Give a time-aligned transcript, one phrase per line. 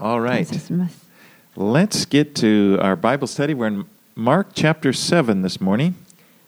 [0.00, 0.48] All 感 right.
[1.56, 3.52] Let's get to our Bible study.
[3.52, 3.84] We're in
[4.16, 5.92] Mark chapter 7 this morning.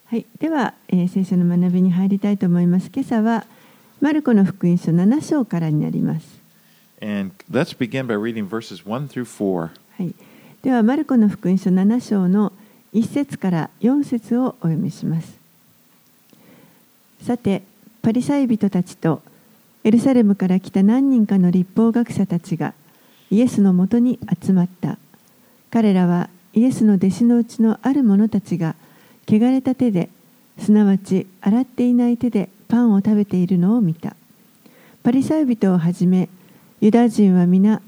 [0.07, 2.91] はい、では、えー聖書の学びに入りたいと思います。
[2.95, 3.45] 今朝は
[4.01, 6.41] マルコの福音書7章からになります。
[7.03, 9.69] And let's begin by reading verses 1 through 4.
[9.99, 10.15] はい、
[10.63, 12.55] ではマルコの福音書7章の
[12.95, 15.37] 1節から4節をお読みします。
[17.21, 17.63] さて、
[18.01, 19.21] パリサイ人たちと
[19.85, 22.73] エルサレムから来た何人かの立法学者たちが
[23.33, 24.99] イエスのもとに集まった。
[25.71, 28.75] 彼らはイエスの弟子のうちのある者たちが
[29.27, 30.11] 汚れた手で、
[30.59, 34.17] すなわち洗っていない手でパンを食べているのを見た。
[35.03, 36.29] パリサイ人をはじめ、
[36.83, 37.81] ユダヤ人は皆、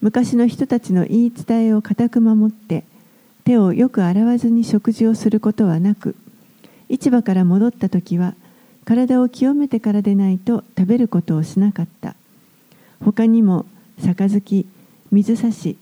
[0.00, 2.84] 昔の人たちの言い伝えを固く守って、
[3.42, 6.14] 手をよく洗わずに食事をすることはなく、
[6.88, 8.36] 市場から戻った時は、
[8.84, 12.14] 体を清めてからでないと食べることをしなかった。
[13.00, 13.66] 他にも、
[13.98, 14.64] 杯、
[15.12, 15.76] 水差し、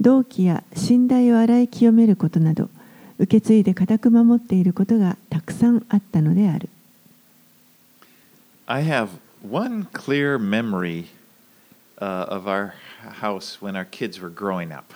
[0.00, 2.70] 銅器や寝台を洗い清めることなど、
[3.18, 6.68] 受け継いで固く守っていることがたくさんあったのである。
[8.66, 9.08] I have
[9.42, 11.06] one clear memory
[12.00, 12.74] uh, of our
[13.20, 14.94] house when our kids were growing up.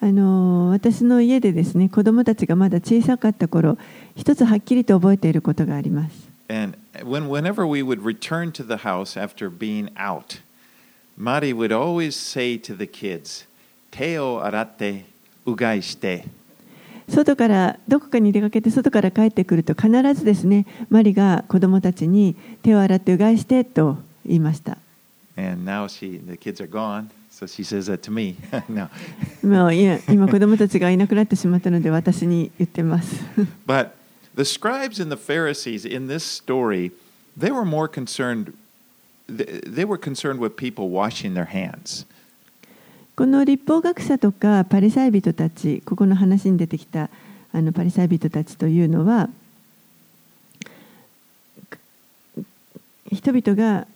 [0.00, 3.78] あの私の家でですね子供たちがまだ小さかった頃
[4.16, 10.40] 一つはっきりと覚えていることがあります And when, whenever we would return to the house after being out,
[11.17, 13.45] Mari would always say to the kids,
[13.91, 15.03] Teo arate
[15.45, 16.25] ugaishite.
[17.09, 24.77] 外からどこかに出かけて外から帰ってくると必ずですねマリが子供たちに手を洗ってうがいしてと言いました
[25.35, 28.35] And now she, the kids are gone, so she says that to me.
[28.69, 28.89] no.
[29.41, 33.23] もういや今子供たちがいなくなってしまったので私に言ってます
[33.65, 33.89] But
[34.35, 36.91] the scribes and the Pharisees in this story,
[37.37, 38.53] they were more concerned.
[39.28, 42.06] They were concerned with people washing their hands.
[43.16, 47.10] この立法学者とかパリサイ人たちここの話に出てきた
[47.52, 49.28] あのパリサイ人たちというのは
[53.12, 53.86] 人々が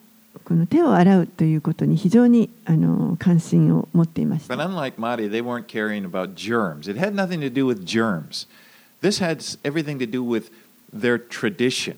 [0.44, 4.64] この手を洗うということに非常にあの関心を持っていまし But た。
[4.64, 6.88] unlike Madi, they weren't caring about germs.
[6.88, 8.46] It had nothing to do with germs.
[9.02, 10.50] This had everything to do with
[10.96, 11.96] their tradition.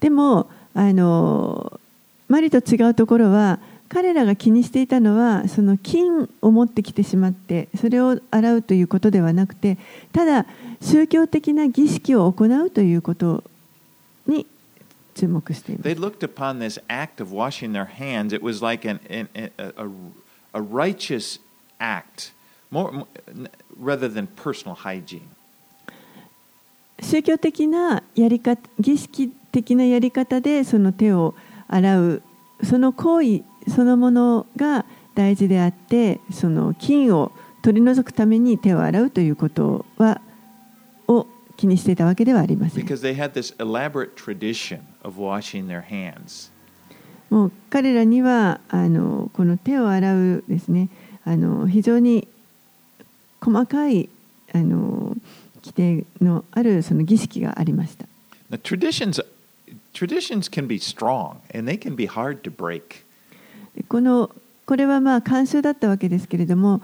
[0.00, 1.80] でもあの
[2.28, 9.78] マリと違うところは彼らが気にしていたのはその金を持ってきてしまってそれを洗うということではなくて
[10.12, 10.46] ただ
[10.80, 13.44] 宗教的な儀式を行うということ
[14.26, 14.46] に
[15.14, 15.84] 注目しています。
[27.00, 31.34] 宗教的なやり方儀式的なやり方でその手を
[32.62, 40.20] その行為そのものが大事であってその菌を取り除くために手を洗うということは
[41.08, 41.26] を
[41.56, 42.84] 気にしていたわけではありません。
[42.84, 46.50] Because they had this elaborate tradition of washing their hands.
[47.30, 50.88] もう彼らにはあのこの手を洗うですね。
[51.24, 52.28] あの非常に
[53.40, 54.08] 細かい
[54.52, 55.16] あの
[55.64, 58.06] 規定のあるその儀式がありました。
[58.50, 59.24] Now, traditions,
[59.94, 63.04] traditions can be strong and they can be hard to break.
[63.88, 64.30] この
[64.66, 66.82] これはまあ慣習だったわけですけれども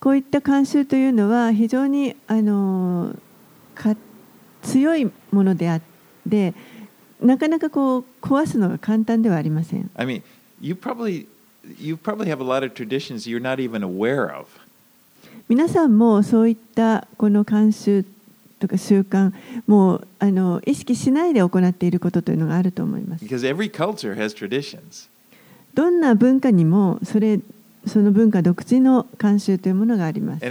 [0.00, 3.14] こういった慣習というのは非常にあの
[3.74, 3.96] か
[4.62, 5.80] 強いものであっ
[6.28, 6.54] て
[7.20, 10.22] なかなかこう壊すのが簡単ではありません I mean,
[10.60, 11.26] you probably
[11.78, 14.46] you probably have a lot of traditions you're not even aware of.
[15.48, 18.04] 皆さんもそういったこの慣習
[18.64, 19.32] とか習慣
[19.66, 23.24] もうあの意識しないで行っていることというのがあると思います。
[25.74, 27.40] どんな文化にもそ,れ
[27.86, 30.44] その文化独自の慣習というものがあります。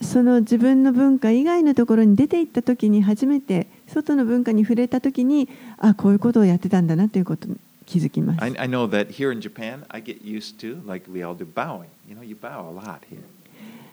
[0.00, 5.48] その自分の文化以外のところに出て行った時に初めて外の文化に触れた時に
[5.78, 7.48] あこういうことをやってたんだなということ。
[7.88, 11.46] 気づきます I, I know that here in Japan, I get used to like we all do
[11.46, 11.88] bowing.
[12.08, 13.22] You know, you bow a lot here.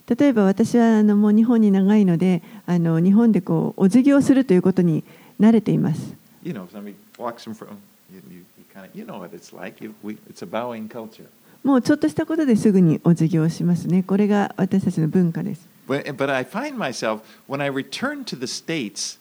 [0.08, 5.04] 例えば私はあのもう日本に長いのであの日本でこうお辞儀をするということに
[5.40, 6.14] 慣れています
[6.44, 7.72] You know, if somebody walks in front,
[8.14, 9.84] you, you, you kind of you know what it's like.
[9.84, 11.26] You, we, it's a bowing culture.
[11.64, 19.18] もうちょっとしたことですぐにお辞儀をしますねこれが私たちの文化です But, but I find myself when I return to the states,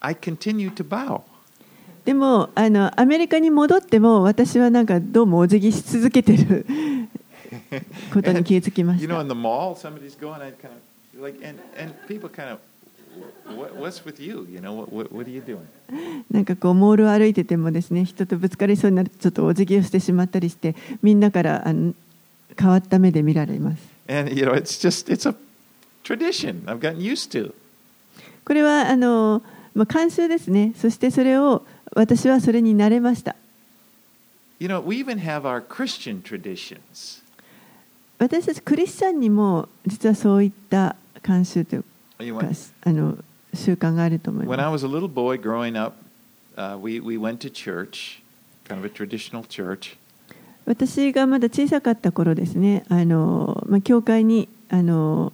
[0.00, 1.22] I continue to bow.
[2.04, 6.66] でもあのアメリカに戻っても私はなんかどうもお辞儀し続けてる
[8.12, 9.02] ことに気付きました。
[16.30, 21.92] なんかこうモールを歩いててもですね人とぶつかりそうになるちょっとお辞儀をしてしまったりしてみんなからあの
[22.58, 23.82] 変わった目で見られます。
[28.44, 29.42] これはあの、
[29.74, 31.64] まあ、慣習ですねそしてそれを
[31.94, 33.34] 私はそれに慣れました。
[38.18, 41.82] 私たちクリスチャンにも実はそういった慣習という
[42.38, 42.46] か
[42.84, 43.16] あの
[43.54, 44.50] 習慣があると思います。
[50.66, 55.32] 私がまだ小さかった頃ですね、あのまあ、教会にあの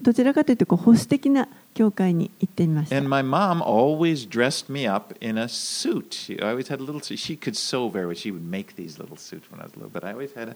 [0.00, 1.48] どちらかというと保守的な。
[1.77, 6.13] 教会に行ってみました And my mom always dressed me up in a suit.
[6.13, 7.17] She always had a little suit.
[7.19, 8.15] She could sew very well.
[8.15, 10.55] She would make these little suits when I was little, but I always had a.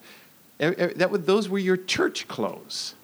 [0.59, 2.95] e- e- That was, those were your church clothes.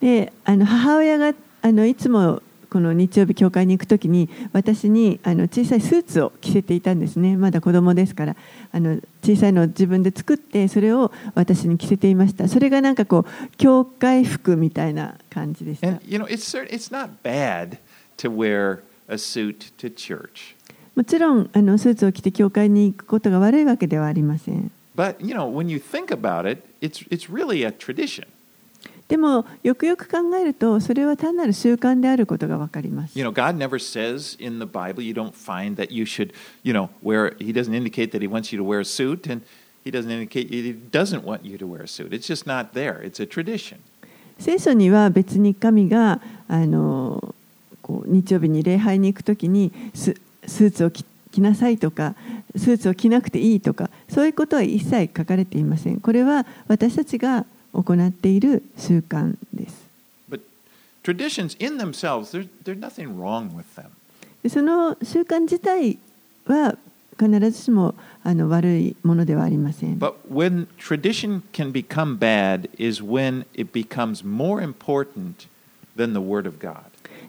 [0.00, 7.35] であの母親があのいつも この日曜日教会に行くときに私にあの小さいスーツを着せていたんですね。
[7.35, 8.35] まだ子供ですから。
[8.71, 12.47] あの小さいのを自分で作ってそれを私に着せていました。
[12.47, 15.87] それがなんかこう教会服みたいな感じでした。
[15.87, 17.77] And, you know, it's, cer- it's not bad
[18.17, 20.55] to wear a suit to church.
[20.95, 24.71] もちろんあのスーツを着て教会に行くことが悪いわけではありません。
[24.95, 28.27] But, you know, when you think about it, it's, it's really a tradition.
[29.09, 36.31] でもよくよく考えるとそれは単なる習慣であることがわかります You know, God never says in the Bible, you don't find that you should,
[36.63, 39.41] you know, wear, He doesn't indicate that He wants you to wear a suit, and
[39.83, 42.13] He doesn't indicate He doesn't want you to wear a suit.
[42.13, 43.01] It's just not there.
[43.01, 43.79] It's a tradition.
[44.37, 47.35] 聖書には別に神があの
[47.81, 50.15] こう日曜日に礼拝に行くときにス
[50.45, 52.15] スーツを着着なさいとか
[52.55, 59.89] スーツを着なくていいとかそういうことは一切書かれていませんこれは私たちが行っている習慣です。
[64.47, 65.97] その習慣自体
[66.45, 66.77] は
[67.17, 69.99] 必ずしもあの悪いものではありません。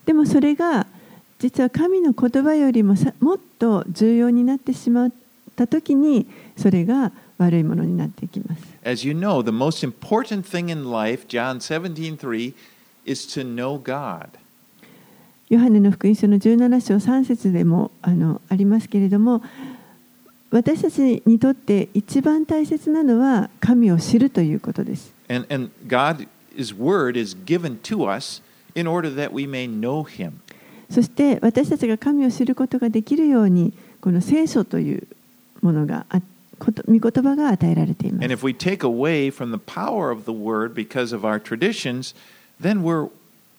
[0.06, 0.86] でもそれが
[1.38, 5.12] 実は神の言葉よりもさもっと重要になってしまっ
[5.56, 6.26] たときに
[6.56, 8.62] それが悪いものになっていきます。
[8.82, 12.54] As you know, the most important thing in life, John 17:3,
[13.04, 14.28] is to know God.
[15.50, 19.42] ヨハネの福音書の17章3節でもあ,のありますけれども
[20.50, 25.12] 私たちにとって一番大切なのは神を知るということです。
[30.90, 35.06] そして私たちが神を知ることができるようにこの聖書という
[35.60, 36.39] ものがあって。
[36.60, 38.44] 御言葉が与えられていま And す。
[38.44, 42.14] if we take away from the power of the word because of our traditions,
[42.60, 43.08] then we're,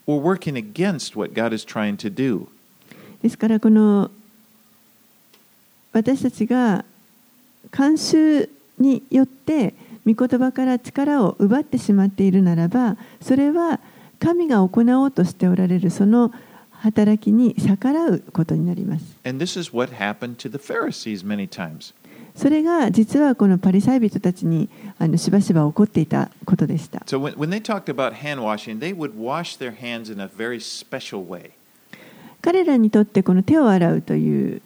[0.06, 2.48] we're working against what God is trying to do.
[3.22, 4.10] ですからこの
[5.94, 6.86] 私たちが
[7.72, 8.50] 慣習
[8.80, 9.74] によって
[10.06, 13.80] 御言葉から力を奪ってしまっているならばそれは
[14.20, 16.32] 神が行おうとしておられるその
[16.72, 19.06] 働きに逆らうことになります。
[19.24, 21.94] And this is what happened to the Pharisees many times.
[22.36, 27.00] それが実はこのパリサイ人たちにあのしばしば起こっていたことでした。
[27.06, 30.60] So when, when they talked about hand washing, they would wash their hands in a very
[30.60, 31.52] special way.
[32.42, 34.62] 彼らにとってこの手を洗うという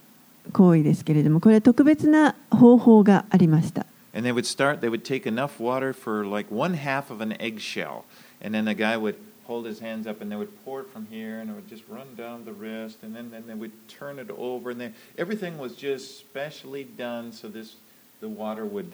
[0.53, 3.86] 行為ですけれどもこれは特別な方法がありました。
[4.13, 8.03] And they would start, they would take enough water for like one half of an eggshell.
[8.41, 9.15] And then the guy would
[9.47, 11.83] hold his hands up and they would pour it from here and it would just
[11.89, 13.03] run down the wrist.
[13.03, 14.71] And then, then they would turn it over.
[14.71, 17.75] And then everything was just specially done so this
[18.21, 18.91] the water would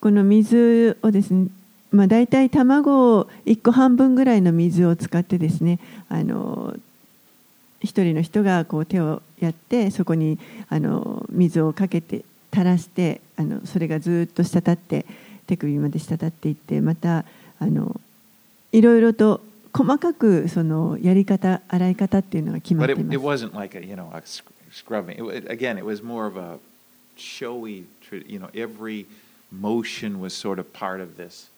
[0.00, 1.48] この水をですね、
[1.90, 6.76] まあ、大体卵を1個半分ぐらいの水を使ってですねあの
[7.82, 10.38] 一人の人がこう手をやってそこに
[10.68, 15.06] あの水をかけて垂らしてあのそれがずっと滴って
[15.46, 17.24] 手首まで滴っていってまた
[17.58, 18.00] あの
[18.72, 19.40] いろいろと
[19.72, 23.44] 細かくそのやり方洗い方っていうのが決まっ But てい it, ま it す。
[23.46, 25.16] wasn't like a you know a sc- scrubbing.
[25.30, 26.58] It, again, it was more of a
[27.16, 27.84] showy.
[28.28, 29.06] You know, every
[29.50, 31.50] motion was sort of part of this.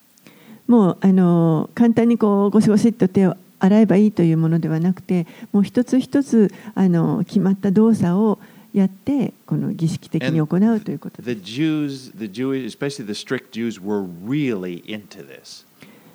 [0.67, 8.39] もうあの簡単にこうゴシゴシっと手を洗えばいいというものではなくてもう一つ一つあの決まった動作を
[8.73, 15.65] やってこの儀式的に行うということで The Jews, the Jewish, especially the strict Jews, were really into this.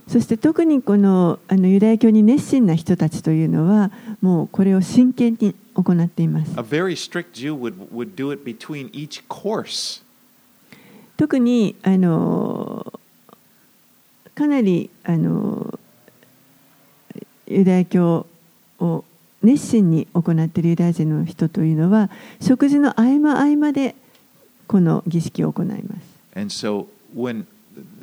[0.09, 10.03] すそして特にこのあのユダヤ教に熱心な人たちというのはもうこれを真剣に行っています A very strict Jew would, would do it between each course.
[11.17, 13.01] 特にあの
[14.35, 15.79] かなりあの
[17.47, 18.27] ユダヤ教
[18.81, 19.05] を
[19.43, 23.95] 熱心に行っているユダヤ人の人というのは食事の合間合間で
[24.67, 26.15] この儀式を行います。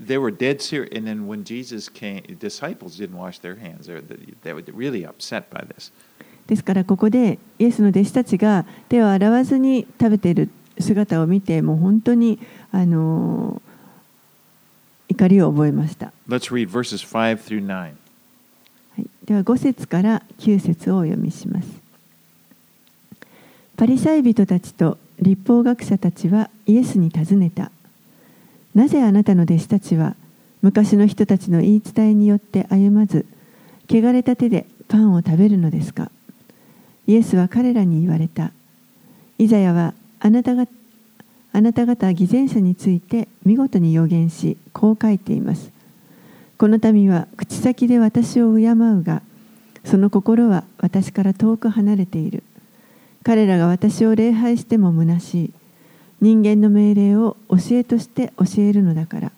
[0.05, 3.87] They were dead serious, and then when Jesus came, disciples didn't wash their hands.
[3.87, 4.01] They were,
[4.43, 5.91] they were really upset by this.
[6.47, 10.49] ですからここでイエスの弟子たちが手を洗わずに食べている
[10.79, 12.39] 姿を見てもう本当に
[12.71, 13.61] あの
[15.07, 17.69] 怒りを覚えました、Let's read verses 5 through 9.
[17.69, 21.69] はい、では5節から9節をお読みします
[23.77, 27.71] パリサイ人たちと立法学者たちはイエスに尋ねた
[28.73, 30.15] なぜあなたの弟子たちは
[30.61, 33.25] 昔の人たちの言い伝えによって歩まず
[33.89, 36.11] 汚れた手でパンを食べるのですか？
[37.07, 38.51] イエスは彼らに言われた。
[39.37, 40.67] イザヤはあなたが
[41.51, 45.71] あなた方偽善者について見事に予言し、こう書いています。
[46.57, 49.21] この民は口先で私を敬うが、
[49.83, 52.43] その心は私から遠く離れている。
[53.23, 55.51] 彼らが私を礼拝しても虚しい。
[56.21, 59.31] 人間の命令を教えとして教えるのだから。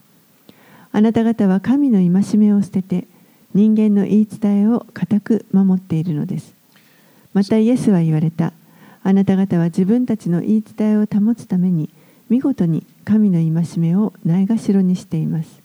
[0.92, 3.08] あなた方は神の戒めを捨てて、
[3.54, 6.54] 人間の言い伝えを固く守っているのです。
[7.34, 8.54] またイエスは言われた。
[9.02, 11.90] あなた方は自分たちの言い伝えを保つために、
[12.30, 15.62] 見事に神の戒めをないがしろにしています。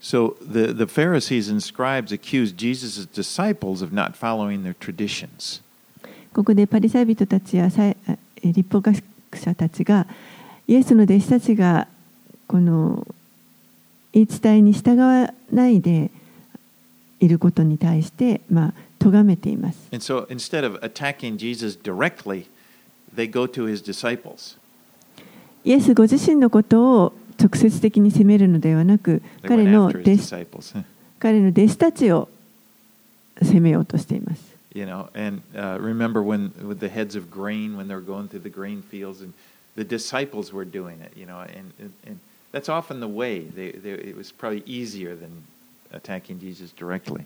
[0.00, 5.62] So the, the Pharisees and scribes accused Jesus' disciples of not following their traditions.
[6.34, 7.70] ここでパリサイ人たちや
[8.42, 9.02] 立法学
[9.34, 10.06] 者たちが、
[10.66, 11.88] イエスの弟子たちが
[12.46, 13.06] この
[14.12, 16.10] 言い伝えに従わないで
[17.20, 19.78] いることに対して、まあ、咎めています。
[25.64, 30.34] イエスご自身のことを直接的に責めるのではなく、彼の弟子,
[31.76, 32.28] たちを
[33.42, 34.42] 責めようとしています。
[39.75, 41.13] the disciples were doing it.
[41.15, 42.19] You know, and and, and
[42.51, 43.39] that's often the way.
[43.41, 45.43] They, they, it was probably easier than
[45.91, 47.25] attacking Jesus directly.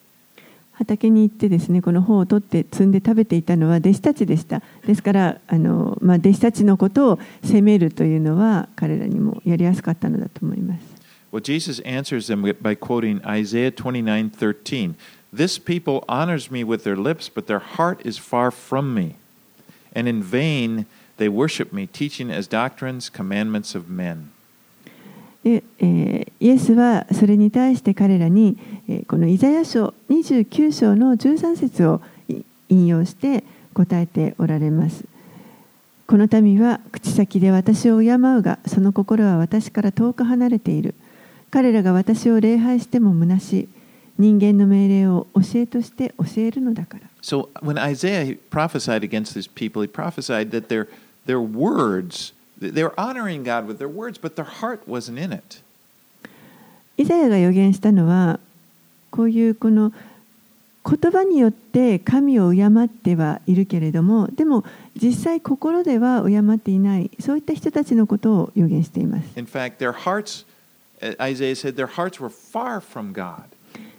[0.74, 10.94] 畑に行ってですねこの穂を取って摘んで食べていたのは弟子たちでしたですからあの、まあ、弟子たちのことを責めるというのは彼らにもやりやすかったのだと思います
[11.32, 14.94] Well, Jesus answers them by quoting Isaiah 29:13.
[15.34, 19.16] This people honors me with their lips, but their heart is far from me.
[19.96, 20.86] And in vain
[21.19, 24.31] they worship me, teaching as doctrines commandments of men.
[25.45, 28.57] で、えーイエスはそれに対して彼らに、
[28.89, 33.45] えーこのイザヤ書29章の13節をい引用して
[33.75, 35.05] 答えておられます
[36.07, 40.95] この民は口先で私を敬うがその心は私から遠く離れている
[41.51, 43.69] 彼らが私を礼拝しても虚しい
[44.19, 50.89] 人間の命令を教えとして教えるのだから So when Isaiah prophesied against these people, he prophesied that their
[56.97, 58.41] イザヤが予言したのは
[59.11, 59.93] こういうこの
[60.85, 64.65] 言葉によって神を敬ってはいるけれどもでも
[65.01, 69.29] 実際心では敬っていないそういった人たちのことを予言しています。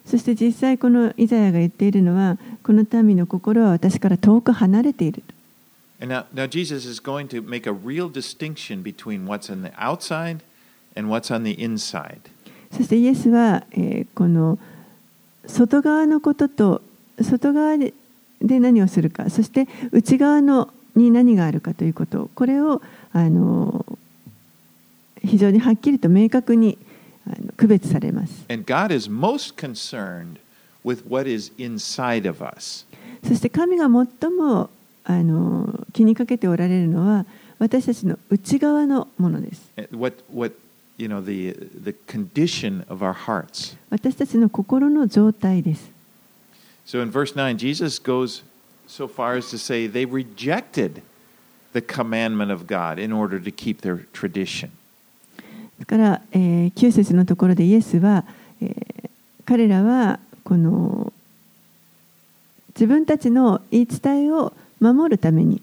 [0.05, 5.21] そして実際このイザヤが言っているのはこの民の心は私から遠く離れている。
[6.01, 10.41] And now, now Jesus is going to make a real distinction between what's on the outside
[10.95, 12.21] and what's on the inside.
[12.71, 14.59] そしてイエスは、えーこの
[15.47, 16.81] 外側のことと
[17.21, 17.93] 外側で
[18.41, 23.85] で何をするかそして内側のに何があるかということこれをあの
[25.21, 26.77] 非常にはっきりと明確に
[27.27, 28.45] あの区別されます。
[28.49, 30.37] And God is most concerned
[30.85, 32.85] with what is inside of us.
[33.27, 34.69] そして神が最も
[35.11, 37.25] あの気にかけておられるのは
[37.57, 39.69] 私たちの内側のものです。
[39.75, 40.55] Uh, What, what,
[40.97, 43.75] you know, the, the condition of our hearts.
[43.89, 45.91] 私たちの心の状態です。
[46.85, 48.43] So in verse 9, Jesus goes
[48.87, 51.01] so far as to say they rejected
[51.73, 54.69] the commandment of God in order to keep their tradition.
[55.77, 58.25] ですから、えー、9節のところでイエスは、
[58.61, 59.09] えー
[59.49, 61.11] 彼らはこの
[62.75, 65.61] 自分たちの言い伝えを守るために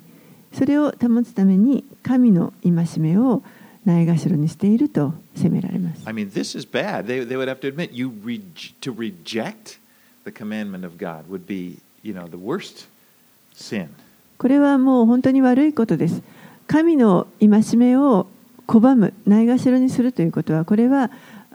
[0.53, 3.43] それを保つために神の戒めを
[3.85, 6.03] ないがしろにしていると責められます。
[6.07, 7.07] I mean, this is bad.
[7.07, 8.41] They, they would have to admit you re-
[8.81, 9.79] to reject
[10.25, 12.89] the commandment of God would be, you know, the worst
[13.55, 13.89] sin.
[14.39, 16.23] これはもう本当に悪いことです。
[16.67, 18.27] 神の戒めを
[18.67, 21.11] 拒む、ないがしろにするということは、これは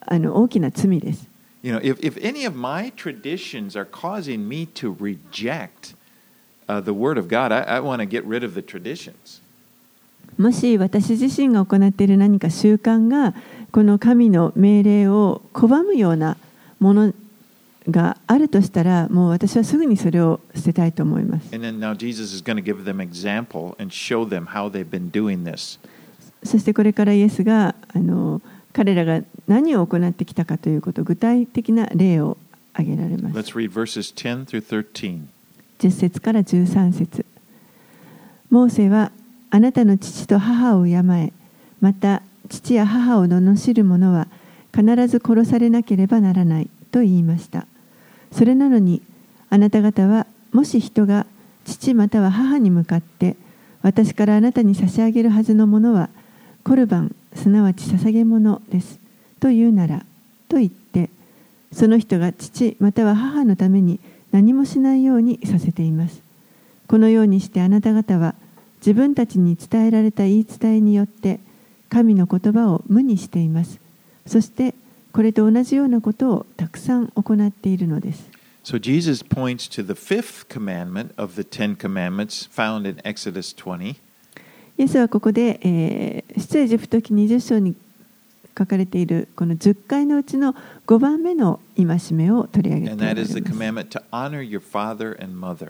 [0.06, 1.28] あの大きな罪です。
[1.64, 5.96] You know, if, if any of my traditions are causing me to reject
[6.72, 9.42] uh, the Word of God, I, I want to get rid of the traditions.
[10.38, 13.36] もし私自身が行っている何か習慣が
[13.72, 16.38] この神の命令を拒むような
[16.80, 17.14] もの
[17.90, 21.54] があるとしたらもう私はすぐにそれを捨てたいと思います。
[21.54, 25.12] And then now Jesus is going to give them example and show them how they've been
[25.12, 25.80] doing this.
[26.44, 28.42] そしてこれからイエスがあの
[28.74, 32.38] 彼らが何を行ってきたかということ具体的な例を
[32.74, 33.38] 挙げられます。
[33.38, 35.28] Let's read verses 10 through 13.
[35.82, 37.26] 10節から13節。
[38.52, 39.12] モーセは
[39.50, 41.34] あなたの父と母を敬え
[41.82, 44.28] また父や母を罵る者は
[44.76, 47.66] 必ず殺されなければならないと言いました。
[48.32, 49.02] それなのに
[49.50, 51.26] あなた方はもし人が
[51.66, 53.36] 父または母に向かって
[53.82, 56.10] 私からあなたに差し上げるはずのものは
[56.64, 59.00] コルバンすなわち捧げ物です
[59.40, 60.06] と言うなら
[60.48, 61.10] と言って
[61.72, 64.00] その人が父または母のために
[64.32, 66.22] 何もしないようにさせています。
[66.88, 68.36] このようにしてあなた方は
[68.80, 71.40] 自分たちに伝えられた言い伝えによって
[71.90, 73.80] 神の言葉を無にしています。
[74.26, 74.74] そして
[75.14, 78.30] これと同じようなことをたくさん行っているのです。
[78.64, 83.96] So Jesus points to the fifth commandment of the Ten Commandments found in Exodus 20.
[84.78, 87.76] イエスはここで、えー出エジプト記20章に
[88.58, 90.56] 書かれているこの10回のうちの
[90.88, 93.26] 5番目の戒めを取り上げてお And られ that
[95.30, 95.66] ます.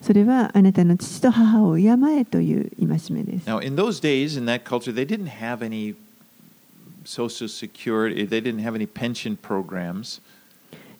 [0.00, 5.94] それはあなたの父と母を敬えという戒めです Now, in those days, in that culture, they didn't have any
[7.04, 10.20] social security, they didn't have any pension programs.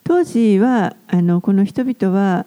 [0.04, 2.47] 当時はあのこの人々は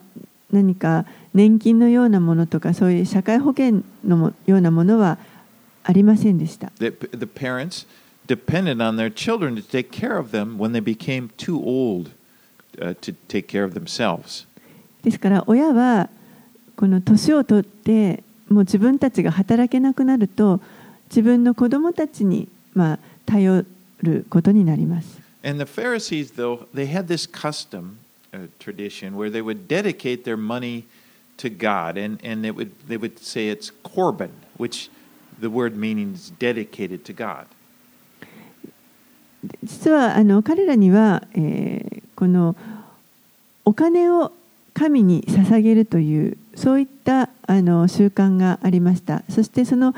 [0.51, 5.17] 何か年金のようなものとかそういう社会保険のもようなものは
[5.83, 7.85] ありませんでした The, the parents
[8.26, 12.10] depended on their children to take care of them when they became too old
[12.80, 14.46] uh, to take care of themselves.
[15.02, 16.08] ですから親は
[16.76, 20.60] この年を取ってもう自分たちが働けなくなると
[21.08, 23.64] 自分の子供たちにまあ頼
[24.02, 27.98] ることになります And the Pharisees, though, they had this custom,
[28.32, 30.84] uh, tradition, where they would dedicate their money
[31.38, 34.88] to God, and, and it would, they would say it's Corban, which
[35.40, 37.46] the word means dedicated to God.
[39.63, 42.55] 実はあの彼らには、えー、この
[43.65, 44.31] お金を
[44.73, 49.95] 神に捧げるというそういったあの習慣がありましたそしてその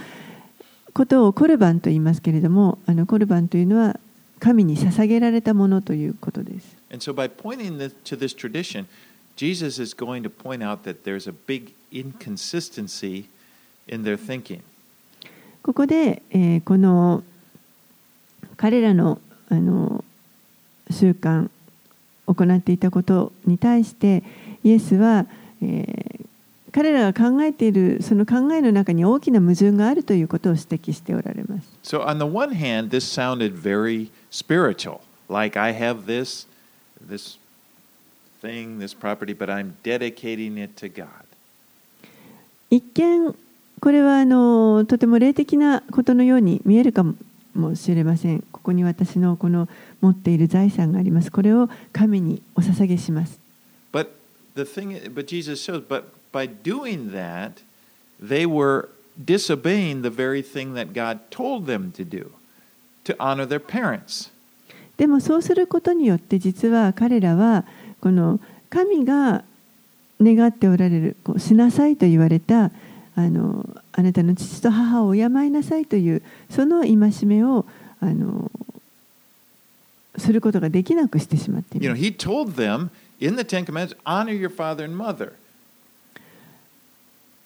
[0.93, 3.99] ことをコルバンと言いますけれどもあのコルバンというのは
[4.39, 6.77] 神に捧げられたものということです。
[15.61, 17.23] ここで、えー、この
[18.55, 19.19] 彼らの
[19.49, 20.03] あの
[20.91, 21.49] 習慣
[22.25, 24.23] 行っていたことに対して
[24.63, 25.25] イエスは、
[25.61, 26.19] えー
[26.71, 31.67] 彼らが考えているその考えの中に大きな矛盾があるということを指摘しておられます。
[31.83, 36.47] So, on the one hand, this sounded very spiritual, like I have this,
[37.05, 37.37] this
[38.41, 41.07] thing, this property, but I'm dedicating it to God.
[42.69, 43.35] 一見
[43.81, 47.03] これはあのとても霊的なことのように見えるか
[47.59, 48.43] もしれません。
[48.51, 49.69] ここに私のこの
[50.01, 51.31] 持っている財産があります。
[51.31, 53.39] これを神にお捧げします。
[53.91, 54.07] But
[54.55, 57.61] the thing, but Jesus shows, but by doing that,
[58.21, 58.89] they were
[59.23, 62.31] disobeying the very thing that God told them to do,
[63.03, 64.31] to honor their parents.
[64.97, 67.65] でもそうすることによって実は彼らは
[68.01, 69.43] この神が
[70.21, 72.71] 願っておられるこうしなさいと言われた
[73.23, 77.65] あ,のあなたの父と母を敬いなさいというその戒めを
[77.99, 78.51] あの
[80.17, 82.01] することができなくしてしまっています。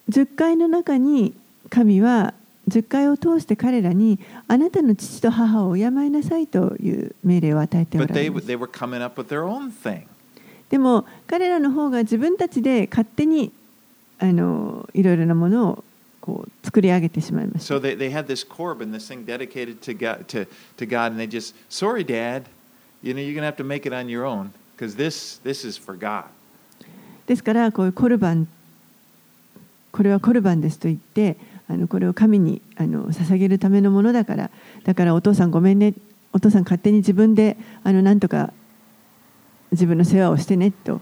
[0.09, 1.33] 10回の中に
[1.69, 2.33] 神は
[2.69, 8.13] 10回を通して彼らにあなたの父と母を敬いなさいという命令を与えておます。
[10.69, 13.51] でも彼らの方が自分たちで勝手に
[14.19, 15.83] あのいろいろなもの
[16.21, 17.67] を作り上げてしまいました。
[27.27, 28.47] ですから、こういうコルバン、
[29.91, 34.49] これはコルバンですと言って、あのこれを神にあの捧げるためのものだから、
[34.83, 35.93] だからお父さんごめんね、
[36.31, 38.53] お父さん勝手に自分であの何とか
[39.71, 41.01] 自分の世話をしてねと。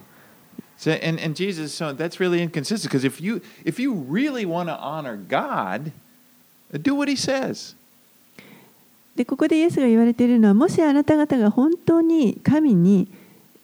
[0.82, 4.68] So, and, and Jesus, so that's really inconsistent because if you, if you really want
[4.70, 5.92] to honor God,
[6.82, 7.76] do what he says.
[9.16, 13.08] でここでイエスが言われているのはもしあなた方が本当に神に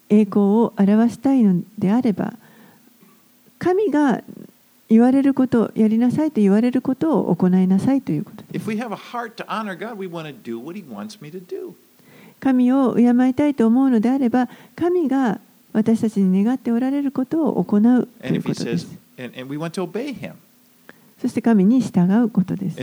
[0.08, 2.34] 栄光を表したいのであれば
[3.58, 4.22] 神が
[4.88, 8.84] 言われることやりなさいと言われることを行いなさいということです God.
[12.40, 15.40] 神を敬いたいと思うのであれば神が
[15.72, 18.86] 私たちに願っておられることを行うということです。
[21.20, 22.76] そして神に従うことです。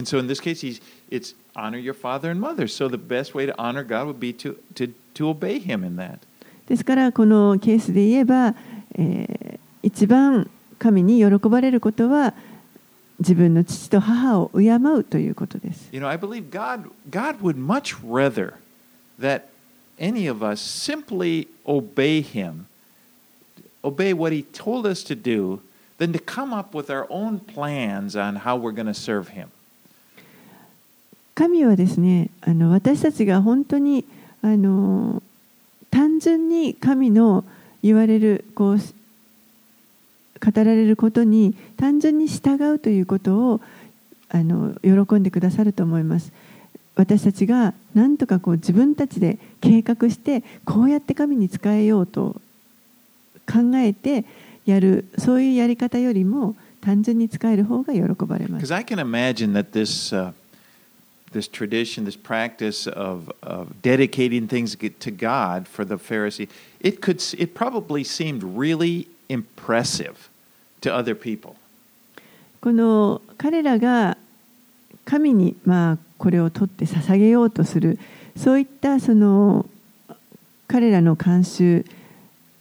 [6.67, 8.55] ですから、このケースで言えば、
[8.95, 12.33] え、一番神に喜ばれることは、
[13.19, 15.89] 自分の父と母を敬うということです。
[19.97, 22.65] Any of us simply obey Him.
[23.85, 25.61] Obey what He told us to do,
[25.97, 29.49] than to come up with our own plans on how we're going to serve Him.
[31.35, 34.05] 神はですねあの私たちが本当に
[34.41, 35.21] あの
[35.91, 37.43] 単純に神の
[37.83, 43.61] 言われるこう語られることに単純に従うということを
[44.29, 46.31] あの喜んでくださると思います。
[46.95, 52.41] 私たちが何とかこう自分たちで計画してこうやって神に仕えようと
[53.45, 54.25] 考えて
[54.65, 58.65] やるそういうやり方よりも単純に使える方が喜ばれます。
[58.65, 60.33] Because I can imagine that this, uh,
[61.31, 66.47] this tradition, this practice of, of dedicating things to God for the Pharisee,
[66.79, 70.29] it, could, it probably seemed really impressive
[70.81, 71.55] to other people.
[72.61, 74.17] この彼らが
[75.05, 77.99] 神にまあこれを取って捧げようとする
[78.35, 79.67] そういったその
[80.67, 81.85] 彼らの慣習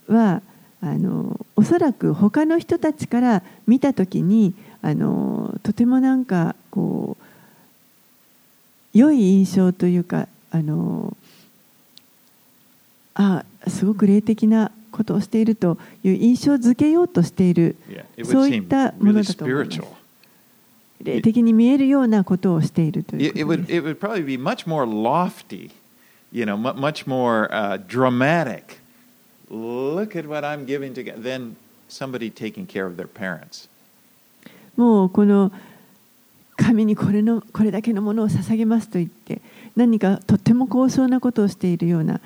[0.07, 0.43] は
[0.87, 7.17] あのおそらく他の人たちから見た時にあのとてもなんかこ
[8.95, 11.17] う良い印象というかあの
[13.15, 19.81] あすごく霊的なことをしているという印象づけようとしている Yeah, it そう would いったものだと思います.
[21.03, 23.79] 霊的に見えるようなことをしているという It, it こと would, です。
[23.79, 25.71] it would probably be much more lofty,
[26.33, 28.81] you know, mu- much more uh, dramatic.
[29.51, 31.57] Look at what I'm giving to God than
[31.89, 33.69] somebody taking care of their parents.
[34.77, 35.53] もうこの
[36.57, 39.41] 神にこれのこれだけのものを捧げますと言って
[39.77, 42.21] 何かとっても高尚なことをしているような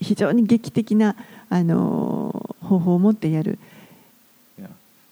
[0.00, 1.16] 非常に劇的な
[1.48, 3.58] あの方法を持ってやる.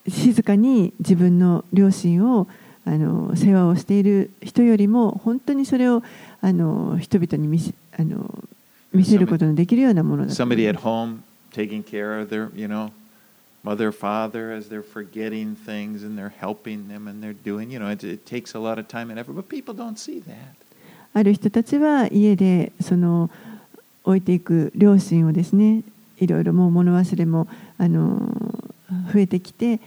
[0.09, 2.47] 静かに自分の両親を
[2.87, 6.03] あの世話をしている人よりも本当にそれを
[6.40, 8.33] あの人々に見せあの
[8.94, 10.35] 見せることのできるようなものだと
[11.59, 12.92] taking care of their, you know,
[13.64, 17.88] mother, father as they're forgetting things and they're helping them and they're doing, you know,
[17.88, 20.55] it, it takes a lot of time and effort, but people don't see that.
[21.14, 23.29] ある人たちは家でその
[24.05, 25.83] 置いていく両親をですね
[26.18, 28.21] いろいろもう物忘れもあの
[29.12, 29.81] 増えてきて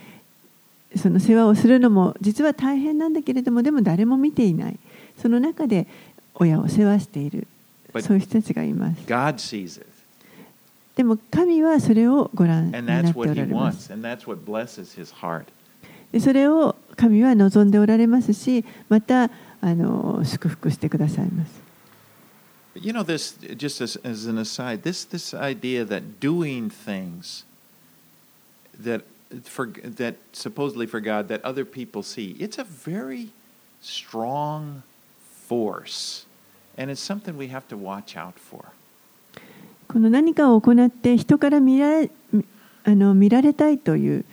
[0.98, 4.80] その世話をするのも実は大変なんだけれどもでも誰も見ていない
[5.22, 5.88] その中で
[6.36, 7.48] 親を世話している
[8.02, 9.91] そういう人たちがいます God sees it.
[10.96, 13.90] でも神はそれをご覧になっておられます.
[16.12, 21.62] でそれを神は望んでおられますしまたあの祝福してくださいます
[22.74, 27.44] you know, this, just as, as an aside, this, this idea that doing things
[28.80, 29.02] that,
[29.44, 33.30] for, that supposedly for God that other people see, it's a very
[33.82, 34.84] strong
[35.22, 36.26] force.
[36.78, 38.72] And it's something we have to watch out for.
[39.92, 42.10] この何かを行って人から見られ
[42.86, 44.26] あの見られたいという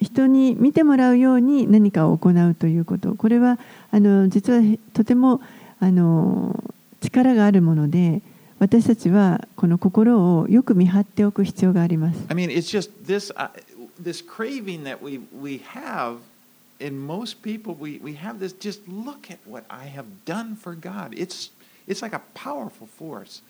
[0.00, 3.60] 人に見てもらうように何かを行うということこれは
[3.92, 4.60] あの実は
[4.92, 5.40] とても
[5.78, 6.64] あの
[7.00, 8.22] 力があるもので
[8.58, 12.20] 私たちはこの心をよく見張っておく必要があります。
[12.28, 13.48] I mean, it's just this, uh,
[14.02, 16.18] this craving that we, we have
[16.78, 17.74] in most people.
[17.74, 21.14] We, we have this just look at what I have done for God.
[21.14, 21.50] It's,
[21.86, 23.40] it's like a powerful force.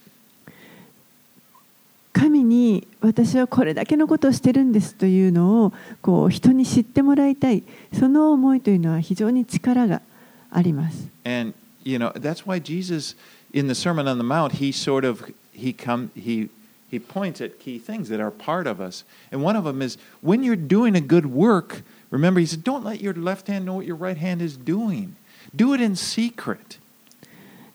[2.20, 7.62] 神に私はこれだけのことをしてるんですというのをこう人に知ってもらいたい
[7.98, 10.02] その思いというのは非常に力が
[10.50, 11.08] あります。
[11.24, 13.16] And you know that's why Jesus,
[13.54, 16.50] in the Sermon on the Mount, he sort of he come he
[16.90, 19.98] he points at key things that are part of us, and one of them is
[20.22, 21.82] when you're doing a good work.
[22.10, 25.14] Remember, he said, "Don't let your left hand know what your right hand is doing.
[25.56, 26.78] Do it in secret."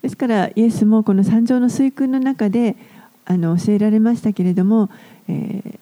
[0.03, 2.75] ですからイエスもこの三条の水訓の中で
[3.25, 4.89] あの教えられましたけれども、
[5.27, 5.79] えー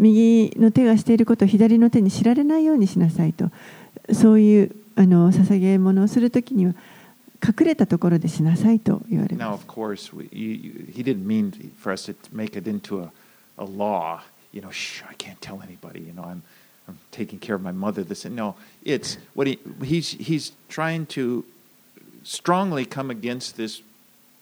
[0.00, 3.50] 右の手がしていることを左の手に知られないようにしなさいと
[4.12, 6.74] そういうあの捧げ物をするときには
[7.44, 9.66] 隠れたところでしなさいと言われ Now, ま of す。
[9.66, 13.10] course, we, you, you, he didn't mean for us to make it into a
[13.60, 14.20] a law.
[14.52, 15.98] You know, shh, I can't tell anybody.
[15.98, 16.42] You know, I'm
[16.88, 18.04] I'm taking care of my mother.
[18.04, 21.44] This and no, it's what he he's he's trying to
[22.22, 23.82] strongly come against this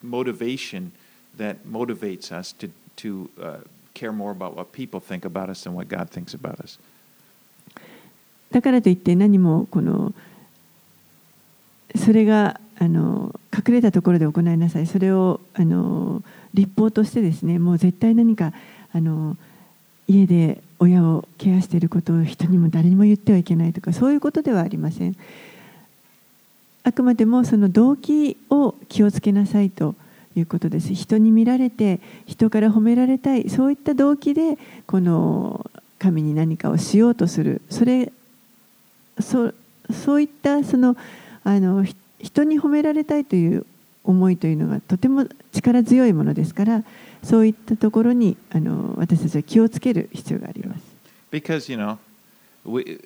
[0.03, 0.93] motivation
[1.39, 3.59] that motivates us to to uh,
[3.95, 6.79] care more about what people think about us than what God thinks about us.
[8.53, 10.15] だからといって何もこの
[11.97, 16.23] それがあの隠れたところで行いなさいそれをあの
[16.55, 18.53] 立法としてですねもう絶対何か
[18.93, 19.37] あの
[20.07, 25.17] 家で親をケアしていることを人にも誰にも言ってはいけないとかそういうことではありません
[26.85, 29.95] あくまでもその動機を気をつけなさいと
[30.41, 38.13] いうことです人に見られて人から褒められたいそういった動機でこの神に何かをしようとするそれ
[39.21, 39.53] そ
[39.91, 40.97] そういったその
[41.45, 41.85] あの
[42.21, 43.65] 人に褒められたいという
[44.05, 46.85] 思いというのがとても力強いものですから
[47.23, 50.83] そういったところにあの私たちは気をつける必要があります。
[51.33, 51.99] Because, you know,
[52.65, 53.01] we,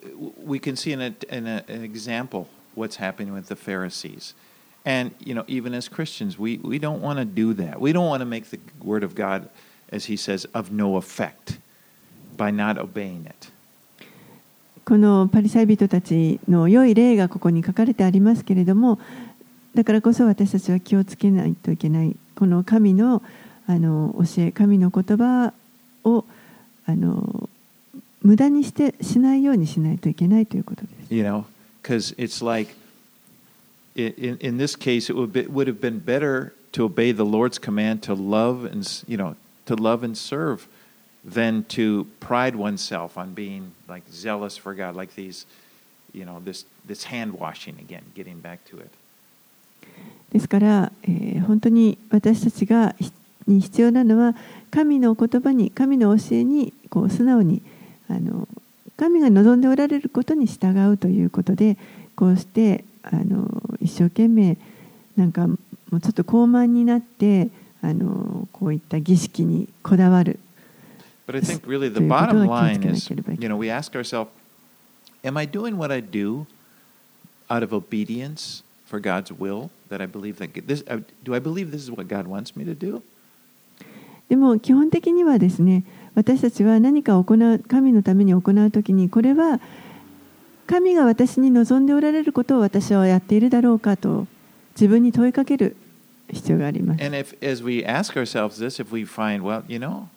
[0.45, 4.35] we can see in, a, in a, an example what's happening with the Pharisees.
[4.84, 7.80] And, you know, even as Christians, we, we don't want to do that.
[7.80, 9.48] We don't want to make the Word of God,
[9.90, 11.58] as he says, of no effect
[12.36, 13.50] by not obeying it.
[14.84, 19.00] このパリサイ人たちの良い例がここに書かれてありますけれども
[19.74, 23.20] だからこそ私たちは気をつけないといけないこの神の
[23.66, 25.52] あの教え神の言葉
[26.04, 26.24] を
[26.86, 27.48] あの
[28.22, 31.12] 無駄にしてしないようにしないといけないということです。
[31.14, 31.44] You know,
[31.82, 32.72] because it's like
[33.94, 37.58] in, in this case, it would, be, would have been better to obey the Lord's
[37.58, 40.68] command to love and you know to love and serve
[41.24, 45.46] than to pride oneself on being like zealous for God, like these,
[46.12, 48.90] you know, this this hand washing again, getting back to it.
[50.30, 52.94] ですから、えー、本当に私たちが
[53.46, 54.34] に必要なのは
[54.70, 57.62] 神の言葉に神の教えにこう素直に
[58.08, 58.46] あの
[58.96, 61.76] 神が望んでおられることに従うということで
[62.16, 64.57] こうしてあの 一生懸命
[65.17, 65.57] なんかも
[65.91, 67.49] うちょっと高慢になって
[67.81, 70.39] あのこういった儀式にこだわる。
[71.27, 74.29] But I think really the bottom line is, you know, we ask ourselves,
[75.23, 76.45] am I doing what I do
[77.49, 79.69] out of obedience for God's will?
[79.89, 80.83] That I believe that this,
[81.23, 83.01] do I believe this is what God wants me to do?
[84.29, 85.83] でも基本的にはですね、
[86.15, 89.59] 私たちは何かを行う、神のために行うときに、これは
[90.71, 94.25] 神が私に望んでおられることを私はやっているだろうかと
[94.75, 95.75] 自分に問いかける
[96.31, 97.03] 必要があります。
[97.03, 100.07] And if, as we ask ourselves this, if we find, well, you know,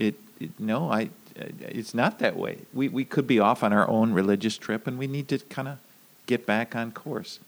[0.00, 2.58] it, it no, I, it's not that way.
[2.74, 5.68] We, we could be off on our own religious trip and we need to kind
[5.68, 5.78] of
[6.26, 7.40] get back on course.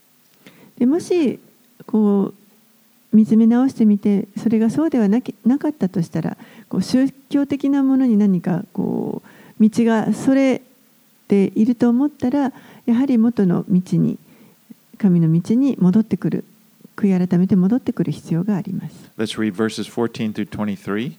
[0.79, 1.41] でもし
[1.85, 2.33] こ
[3.13, 6.37] う見つめ直してみてそれがそうではなきなかったとしたら
[6.69, 9.21] こう宗教的なものに何かこ
[9.61, 10.63] う道がそれ
[11.29, 12.53] ていると思ったら
[12.87, 14.19] やはり元の道に
[14.99, 16.45] 神の道に戻ってくる
[16.97, 19.11] 悔い改めて戻ってくる必要があります。
[19.19, 21.17] Let's read verses 14 through 23.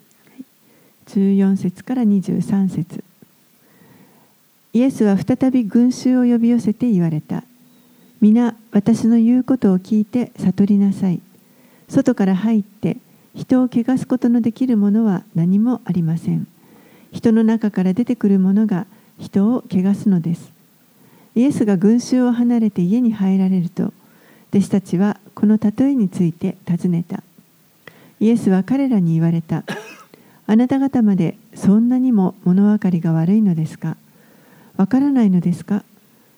[1.07, 3.03] 14節から23節
[4.73, 7.43] イエスは再び群衆を呼び寄せて言われた。
[8.21, 11.21] 皆私の言うことを聞いて悟りなさい。
[11.87, 12.97] 外から入って
[13.35, 16.47] 人を汚すことのできるものは何もありません。
[17.11, 18.85] 人の中から出てくるものが
[19.19, 20.51] 人を汚すのです。
[21.35, 23.93] イエスが群衆を離れて家に入られると
[24.51, 27.23] 弟子たちはこの例えについて尋ねた。
[28.19, 29.63] イエスは彼らに言われた。
[30.47, 33.97] あなた方までそんなにも物分かりが悪いのですか？
[34.77, 35.83] わからないのですか？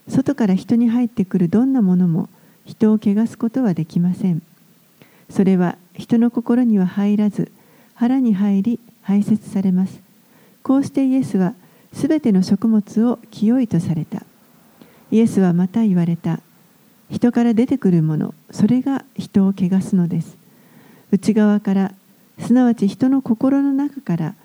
[0.08, 2.30] 外から人に入ってくるどんなものも
[2.66, 4.42] 人を汚すことはできません。
[5.30, 7.52] それは人の心には入らず
[7.94, 10.00] 腹に入り排泄されます。
[10.64, 11.54] こうしてイエスは
[11.94, 14.24] すべての食物を清いとされた。
[15.12, 16.40] イエスはまた言われた。
[17.10, 20.38] 人から出てくるもの、それが人を汚すのです。
[21.12, 21.94] 内側から、
[22.40, 24.36] すなわち人の心の中から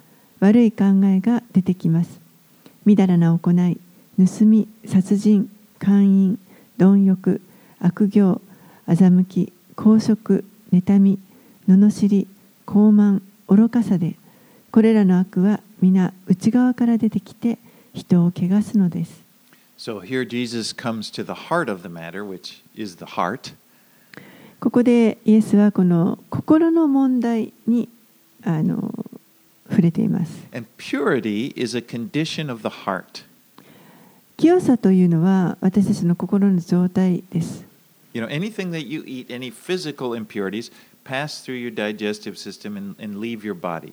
[0.41, 2.21] 悪い考えが出てきます。
[2.85, 3.79] みだらな行い、
[4.17, 6.39] 盗み、殺人、姦淫、
[6.79, 7.41] 貪欲、
[7.81, 8.41] 悪行、
[8.87, 11.19] 欺き、公職、妬み、
[11.69, 12.27] 罵り、
[12.67, 14.17] 傲慢、愚かさで、
[14.71, 17.59] これらの悪は皆内側から出てきて
[17.93, 19.23] 人を汚すのです。
[19.77, 23.53] So here Jesus comes to the heart of the matter, which is the heart.
[24.61, 27.89] ここでイエスはこの心の問題に
[28.45, 28.95] あの
[29.69, 30.47] 触れています。
[30.55, 33.25] And purity is a condition of the heart.
[34.37, 37.65] 清さというのは私たちの心の状態です。
[38.15, 40.71] You know, anything that you eat, any physical impurities,
[41.03, 43.93] pass through your digestive system and, and leave your body.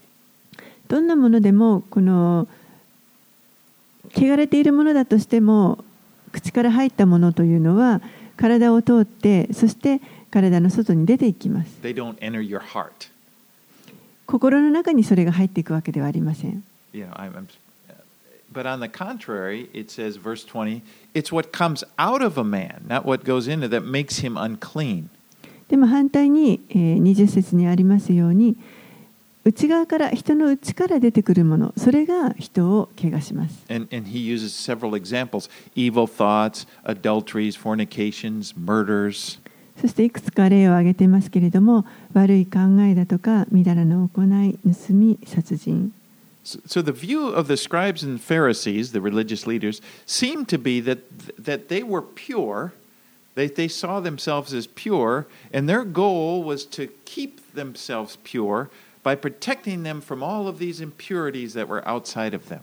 [0.89, 2.47] どんなものでもこの
[4.13, 5.83] 汚れているものだとしても
[6.33, 8.01] 口から入ったものというのは
[8.35, 11.71] 体を通ってそして体の外に出ていきます。
[14.25, 16.63] 心の中にそれが入っていくわけではありません。
[25.67, 28.57] でも反対に、えー、20節にありますように、
[29.44, 39.38] 内側から人の内から出てくるものそれが人を汚します And, and he uses several examples evil thoughts, adulteries, fornications, murders.
[39.80, 45.92] そしていくつか例を挙げていますけれども悪い考えだとかみだらな行い盗み殺人
[46.44, 50.78] So, so the view of the scribes and Pharisees, the religious leaders, seemed to be
[50.82, 50.98] that,
[51.42, 52.74] that they were pure.
[53.34, 58.68] They, they saw themselves as pure, and their goal was to keep themselves pure
[59.03, 62.61] By protecting them from all of these impurities that were outside of them.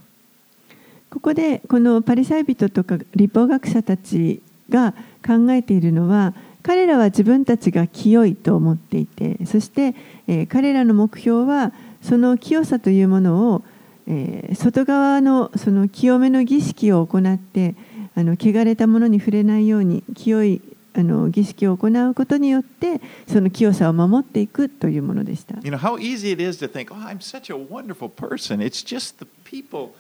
[1.11, 4.93] ここでこのパリサイ人とか立法学者たちが
[5.25, 9.95] 考えているのは彼らは自分たちが清いと思っていてそして、
[10.27, 11.73] えー彼らの目標は
[12.03, 13.63] その清さというものを、
[14.09, 17.75] えー外側のその清めの儀式を行って
[18.17, 20.61] あの汚れたものに触れないように清い
[20.99, 25.55] あの儀式を行うことによってその清さを守っていくというものでした。
[25.63, 28.61] You know, how easy it is to think, oh, I'm such a wonderful person.
[28.61, 29.91] It's just the people,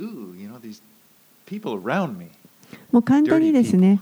[0.00, 0.80] ooh, you know, these
[1.44, 2.28] people around me.
[2.90, 4.00] もう簡単にですね、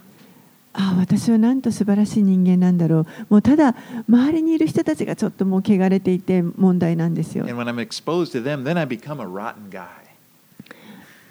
[0.73, 3.75] ああ、私はなんと素晴らしい人間なんだろう、もうただ、
[4.09, 7.45] 周りにいる人たちがちょっともう汚れていて問題なんですよ。
[7.45, 9.87] だ And when I'm exposed to them, then I become a rotten guy.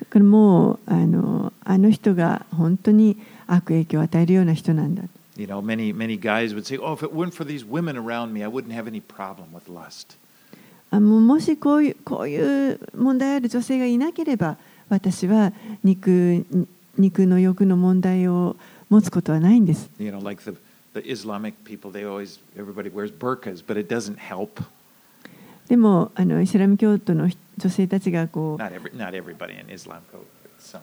[0.10, 5.04] からもうあの、あの人が本当に悪影響を与えるような人なんだ。
[5.36, 8.44] You know, many many guys would say, "Oh, if it weren't for these women around me,
[8.44, 10.18] I wouldn't have any problem with lust."
[10.90, 14.58] あもうもしこういうこういう問題ある女性がいなければ、
[14.90, 16.46] 私は肉
[16.98, 18.56] 肉の欲の問題を
[18.90, 19.90] 持つことはないんです。
[20.00, 20.58] You know, like the
[20.94, 24.64] the Islamic people, they always everybody wears burqas, but it doesn't help.
[25.68, 30.20] でもあのイスラム教徒の女性たちがこう Not every not everybody in Islam but
[30.60, 30.80] some.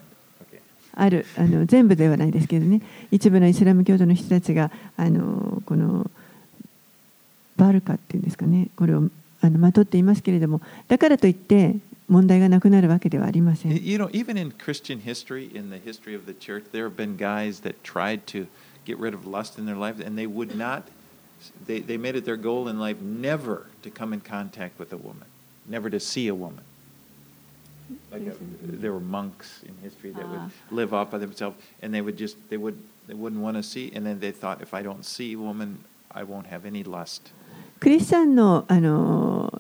[0.97, 2.81] あるあの全部ではないですけどね
[3.11, 6.11] 一部のイスラム教徒の人たちがあのこの
[7.57, 9.09] バルカっていうんですかねこれを
[9.41, 11.77] あのまとっていますけれどもだからといって
[12.09, 17.17] 問題がなくなるわけではありません You know, even in Christian history, in the history of the church, there have been
[17.17, 18.47] guys that tried to
[18.85, 20.85] get rid of lust in their lives, and they would not.
[21.67, 24.97] They they made it their goal in life never to come in contact with a
[24.97, 25.27] woman,
[25.67, 26.65] never to see a woman.
[28.11, 28.35] Like a,
[28.81, 30.51] there were monks in history that would Ah.
[30.71, 33.93] live off by themselves, and they would just they would they wouldn't want to see,
[33.95, 35.79] and then they thought, if I don't see a woman,
[36.11, 37.31] I won't have any lust.
[37.81, 39.53] クリスチャンのあの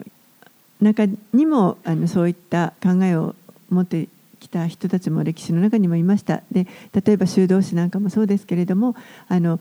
[0.80, 3.34] 中にもあのそういった考えを
[3.70, 4.08] 持って
[4.40, 6.66] きた人たちも歴史の中にもいましたで
[7.04, 8.94] 例えば修道士なんかもそうですけれども
[9.28, 9.60] あの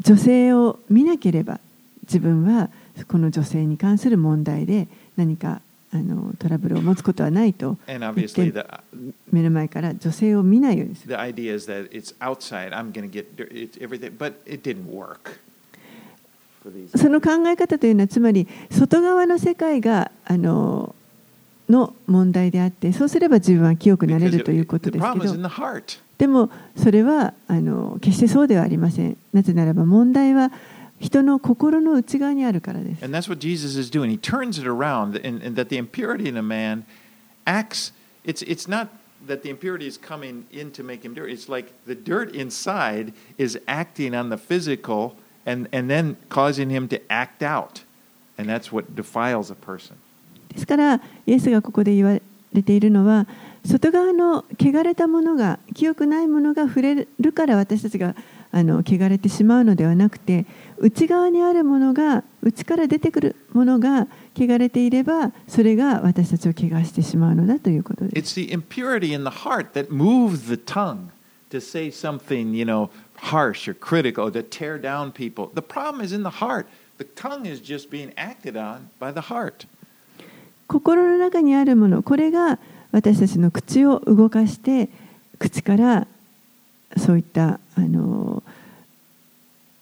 [0.00, 1.58] 女性を見なければ
[2.02, 2.68] 自分は
[3.08, 4.86] この女性に関する問題で
[5.16, 5.60] 何か
[5.96, 7.78] あのトラブルを持つことはないと
[9.32, 11.16] 目の前から女性を見ないようにする。
[16.96, 20.94] その考え方というのはつまり外側の世界があの,
[21.70, 25.40] の問題であってそうすれば自分は清くなれるということですけど
[26.18, 29.16] でもそれはあの決してそうではありません。
[29.32, 30.52] なぜならば問題は。
[31.00, 34.10] 人の心の内側にあるからです And that's what Jesus is doing.
[34.10, 36.84] He turns it around, and, and that the impurity in a man
[37.46, 37.92] acts.
[38.24, 38.88] It's it's not
[39.26, 41.32] that the impurity is coming in to make him dirty.
[41.32, 46.88] It's like the dirt inside is acting on the physical, and and then causing him
[46.88, 47.82] to act out,
[48.36, 49.96] and that's what defiles a person.
[50.52, 50.94] ですから
[51.26, 52.18] イエスがここで言わ
[52.52, 53.26] れているのは
[53.64, 58.14] 外側の汚れたものが清くないものが触れるから私たちが
[58.56, 60.46] あの汚れてしまうのではなくて
[60.78, 71.10] 内側にあるものが内から出てくるものが汚れていればそれが私たちを汚してしまうのだということです It's the impurity in the heart that moves the tongue
[71.50, 72.88] to say something, you know,
[73.30, 75.50] harsh or critical, to tear down people.
[75.54, 76.66] The problem is in the heart.
[76.96, 79.66] The tongue is just being acted on by the heart.
[80.66, 82.58] 心の中にあるものこれが
[82.90, 84.88] 私たちの口を動かして
[85.38, 86.06] 口から
[86.96, 88.42] そういったあの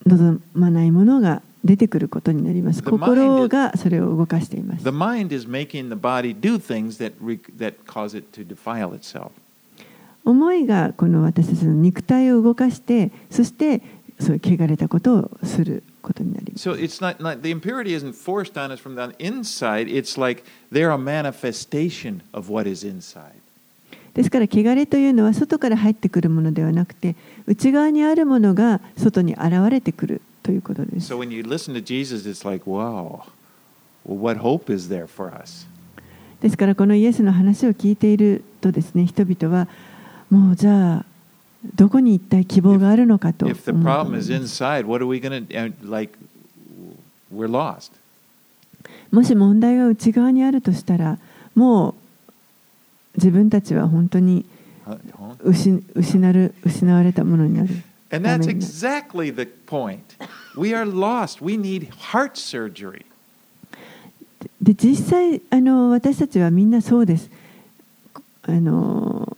[0.07, 8.47] 望まないものが出てくることになります心がそれを動かしています The mind is making the body do things that, re- that cause it to
[8.47, 9.31] defile itself.
[10.25, 13.83] 思いがこの私たちの肉体を動かしてそして
[14.21, 19.89] そういう汚れたことをすることになります So it's not, not the impurity isn't forced on us from the inside.
[19.89, 23.44] It's like they're a manifestation of what is inside.
[24.15, 33.23] ですから汚れというのは外から入ってくるものではなくて内側にあるものが外に現れてくるということです So when you listen to Jesus, it's like, wow,
[34.07, 35.67] well, what hope is there for us?
[36.41, 39.67] ですからこのイエスの話を聞いているとですね人々は
[40.31, 41.05] もうじゃあ
[41.75, 44.11] どこに一体希望があるのかと思う.
[49.11, 51.19] もし問題が内側にあるとしたら
[51.55, 51.95] もう
[53.17, 54.45] 自分たちは本当に?
[55.45, 57.69] 失失る失われたものになる
[58.11, 59.99] And that's exactly the point.
[60.57, 61.43] We are lost.
[61.43, 63.05] We need heart surgery.
[64.61, 67.31] で実際あの私たちはみんなそうです
[68.43, 69.37] あの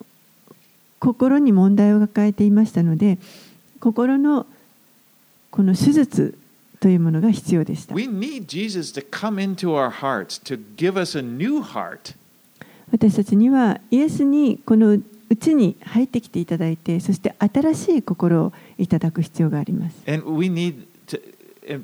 [0.98, 3.18] 心に問題を抱えていましたので
[3.80, 4.46] 心の
[5.50, 6.36] この手術
[6.80, 12.14] というものが必要でした We need Jesus to come into our hearts, to give us a new heart.
[12.92, 15.02] 私たちにはイエスにこのう
[15.36, 21.20] ちに入ってきていただいてそして新しい心をいただく必要があります And we need to,
[21.68, 21.82] uh,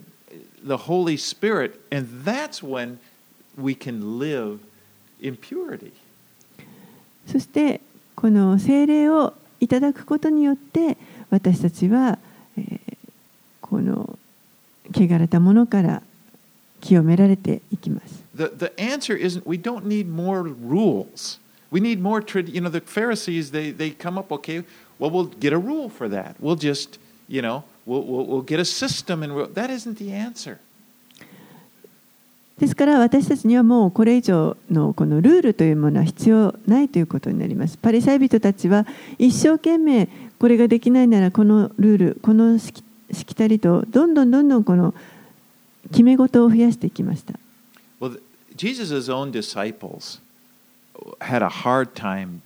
[0.65, 2.99] the Holy Spirit, and that's when
[3.59, 4.59] we can live
[5.21, 5.93] in purity.
[7.27, 7.81] そして
[8.15, 10.97] この精霊をいただくことによって
[11.31, 12.19] 私たちは、
[12.57, 12.93] えー
[13.73, 14.19] この
[14.95, 16.03] 汚れたものから
[16.83, 18.23] 清められていきます。
[18.35, 21.39] The, the answer isn't we don't need more rules.
[21.71, 24.63] We need more, trad- you know, the Pharisees, they, they come up, okay,
[24.99, 26.37] well, we'll get a rule for that.
[26.39, 30.13] We'll just, you know, we'll, we'll, we'll get a system, and we'll, that isn't the
[30.13, 30.59] answer.
[32.59, 37.77] ですから私たちにはもうこれ以上のこのルールというものは必要ないということになります。
[37.79, 38.87] パリサイ人たちは
[39.19, 40.09] 一生懸命
[40.39, 44.95] これができないならこのルール、このしきしきたりとどんどんどんどんこの
[45.91, 47.39] 決め事を増やしていきました。
[48.01, 48.21] Well,
[48.57, 50.21] Jesus' own disciples
[51.21, 52.41] had a hard time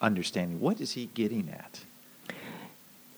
[0.00, 1.84] understanding what is he getting at?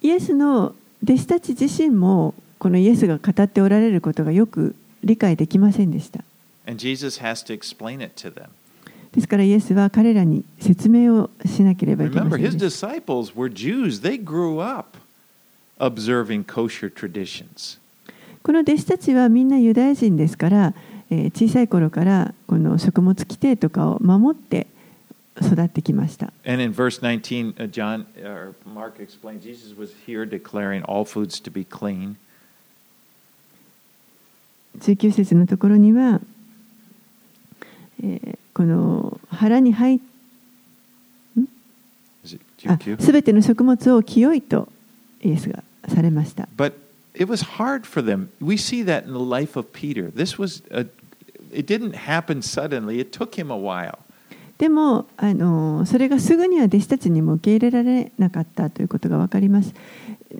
[0.01, 6.25] イエスの弟子たち自身もこのイエスが語っておられることがよく理解できませんでした。
[6.67, 8.49] And Jesus has to explain it to them.
[9.13, 12.89] ですからイエスは彼らに説明をしなければいけま Remember, せん his でした。
[12.89, 14.03] disciples were Jews.
[14.03, 14.99] They grew up
[15.79, 17.79] observing kosher traditions.
[18.49, 20.75] この弟子たちはみんなユダヤ人ですから、
[21.11, 24.67] えー小さい頃からこの食物規定とかを守って
[25.43, 26.33] 育ってきました。
[26.47, 31.51] And in verse 19, uh, John or Mark explained Jesus was here declaring all foods to
[31.53, 32.17] be clean.
[34.79, 36.23] 19節のところには、
[38.03, 39.99] えーこの腹に入っ
[42.57, 43.03] 19?
[43.03, 44.73] すべての食物を清いと
[45.23, 46.49] イエスがされました。
[46.57, 46.88] But
[47.18, 48.32] it was hard for them.
[48.40, 50.10] We see that in the life of Peter.
[50.10, 50.86] This was a,
[51.52, 53.00] it didn't happen suddenly.
[53.00, 54.00] It took him a while.
[54.58, 59.74] でもあのそれがすぐには弟子たちにも受け入れられなかったということが分かります。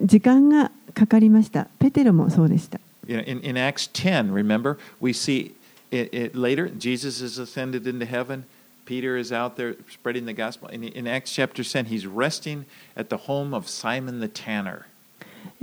[0.02, 1.68] 時間がかかりました。
[1.78, 2.80] ペテロもそうでした。
[3.06, 5.54] You know, in, in Acts 10, remember, we see
[5.90, 8.44] it, it later, Jesus is ascended into heaven.
[8.86, 10.68] Peter is out there spreading the gospel.
[10.68, 12.64] In, in Acts chapter 10, he's resting
[12.96, 14.86] at the home of Simon the tanner.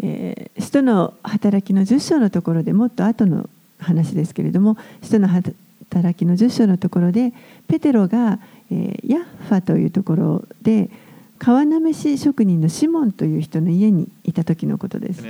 [0.02, 7.32] えー、使徒の働きの10章のところでもっと後の話ですけれども使徒の働きの10章のところで
[7.68, 8.38] ペテロが、
[8.70, 10.90] えー、ヤッファというところで
[11.38, 15.20] 川なめし職人のシモンという人の家にいた時のことです。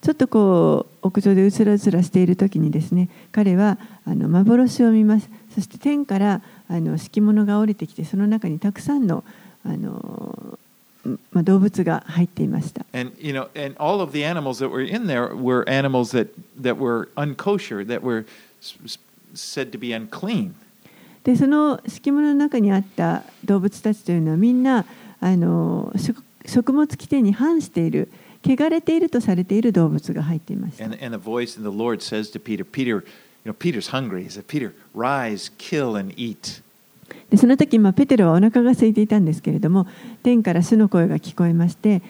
[0.00, 9.24] ちょっとこう屋上でうつらうつらしている時にですね彼はあの幻を見ますそして天からあの敷物が降りてきてその中にたくさんの
[9.64, 10.58] あの、
[11.32, 16.28] まあ、動物が入っていました And you know, and all of the animals that were in there were animals that
[16.60, 18.24] that were unkosher, that were
[18.62, 18.98] s- s-
[19.34, 20.52] said to be unclean.
[21.24, 24.86] でその敷物の中にあった動物たちというのはみんな
[25.20, 28.08] あの食食物規定に反している
[28.44, 30.78] 汚れているとされている動物が入っています。
[37.30, 39.86] でその時、まあ、ペテロはお腹が空いていたんですけれども、
[40.22, 42.02] 天から巣の声が聞こえまして、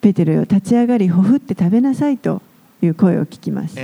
[0.00, 2.42] ペテロよ立ち上がり、ほふって食べなさいと
[2.82, 3.76] いう声を聞きます。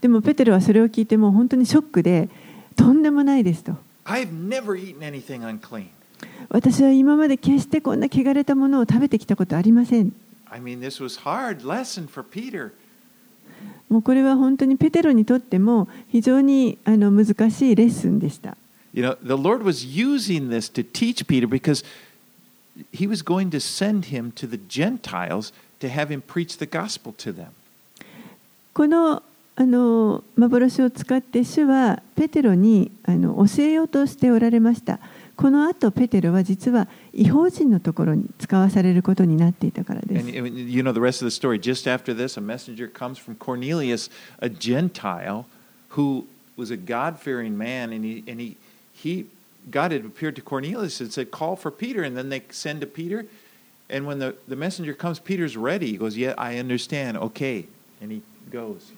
[0.00, 2.28] でもペテロはそれを聞いても本当にショックで、
[2.76, 3.76] とんでもないですと。
[6.48, 10.12] 私は今まで決してこんな汚れたものを食べてきたことありません
[10.50, 12.70] I mean, this was hard lesson for Peter.
[13.88, 18.56] もうこれは本当にペテロにとっても非常にあの難しいレッスンでした。
[18.92, 21.84] You know, the Lord was using this to teach Peter because
[22.92, 27.12] he was going to send him to the Gentiles to have him preach the gospel
[27.16, 27.48] to them.
[28.72, 29.22] この
[29.56, 34.98] あの幻を使って主はペテロにあの教えようとしておられました。
[35.35, 40.37] この後ペテロは実は違法人のところに使わされることになっていたからで And す。
[40.37, 41.59] and you know the rest of the story.
[41.59, 44.09] Just after this, a messenger comes from Cornelius,
[44.41, 45.45] a Gentile
[45.89, 46.25] who
[46.57, 48.57] was a God fearing man, and he, and he,
[48.93, 49.25] he,
[49.71, 52.03] God had appeared to Cornelius and said, Call for Peter.
[52.03, 53.25] And then they send to Peter.
[53.89, 55.87] And when the, the messenger comes, Peter's ready.
[55.87, 57.17] He goes, Yeah, I understand.
[57.17, 57.65] Okay.
[58.01, 58.21] And he
[58.51, 58.91] goes.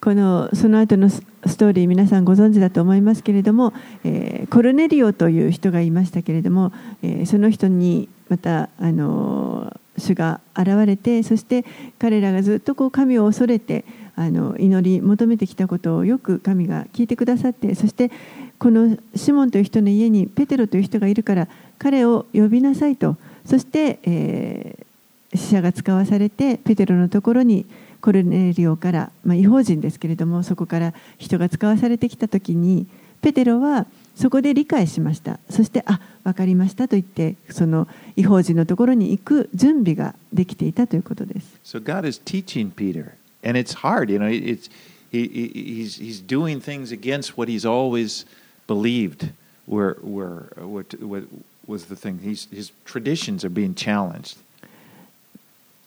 [0.00, 1.22] このその後のス
[1.56, 3.72] トーリー皆さんご存知だと思いますけれども、
[4.04, 6.72] えーコルネリオという人がいましたけれども、
[7.02, 11.64] えーその人にまたあの主が現れてそして
[11.98, 13.84] 彼らがずっとこう神を恐れて
[14.14, 18.10] あの祈り求めてきたことをよく神が聞いてくださってそして
[18.58, 23.16] このシモンという人の家にペテロという人がいるから彼を呼びなさいと。
[23.44, 24.86] そして、えー
[25.34, 27.66] 死者が使わされてペテロのところに
[28.00, 32.86] コルネリオから、まあ、違法人ですけれどもそこから人が使わされてきた時に
[33.22, 43.12] ペテロはそこで理解しましたそしてあ分かりましたと言ってその違法人のところに行く準備ができていたということです So God is teaching Peter.
[43.44, 44.10] And it's hard.
[44.10, 44.68] You know, it's,
[45.12, 48.24] he, he- he's, he's doing things against what he's always
[48.66, 49.30] believed
[49.68, 51.24] were, were, what, what
[51.66, 52.18] was the thing.
[52.24, 54.38] He's, his traditions are being challenged.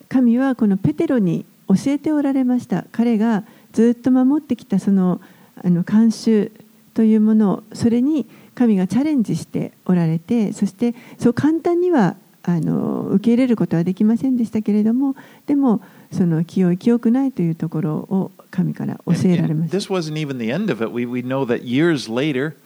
[0.08, 1.44] 神はこのペテロに
[1.74, 5.20] 教えておられました彼がずっと守ってきたその
[5.62, 6.50] あの慣習
[6.94, 15.14] というものをそれに神がチャレンジしておられてそしてそう簡単にはあの受け入れることはできませんでしたけれども
[15.46, 20.90] でもその清い清くないというところを神から教えられました this wasn't even the end of it.
[20.90, 22.56] We, we know that years later,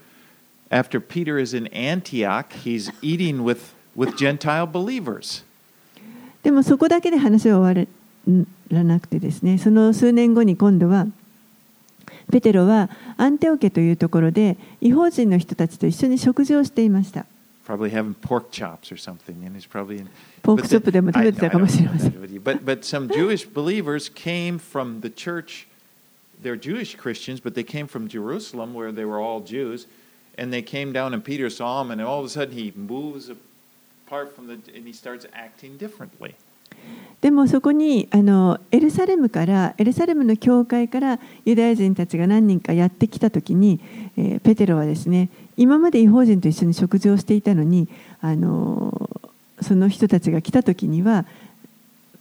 [0.71, 5.45] after Peter is in Antioch, he's eating with, with Gentile believers.
[6.43, 7.87] でもそこだけで話は終わ
[8.71, 11.07] らなくてですねその数年後に今度は
[12.31, 17.27] ペテロはアンテオケというところで違法人の人たちと一緒に食事をしていました
[17.67, 20.09] Probably having pork chops or something, and he's probably in.
[20.43, 25.67] ポークチョップでも食べてたかもしれません But but some Jewish believers came from the church.
[26.43, 29.87] They're Jewish Christians, but they came from Jerusalem, where they were all Jews,
[30.37, 33.31] and they came down, and Peter saw him, and all of a sudden he moves
[33.31, 36.35] apart from the, and he starts acting differently.
[37.21, 43.81] でもそこにあのエルサレムからエルサレムの教会からユダヤ人たちが何人かやってきた時に、
[44.19, 47.89] えーペテロはですね今まで違法人と一緒に食事をしていたのに
[48.21, 49.09] あの
[49.63, 51.25] その人たちが来た時には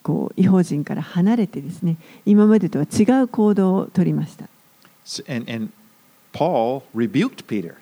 [0.04, 4.48] こう違法人から離れてですね今までとは違う行動を取りました
[5.28, 5.70] And, and
[6.32, 7.76] Paul rebuked Peter.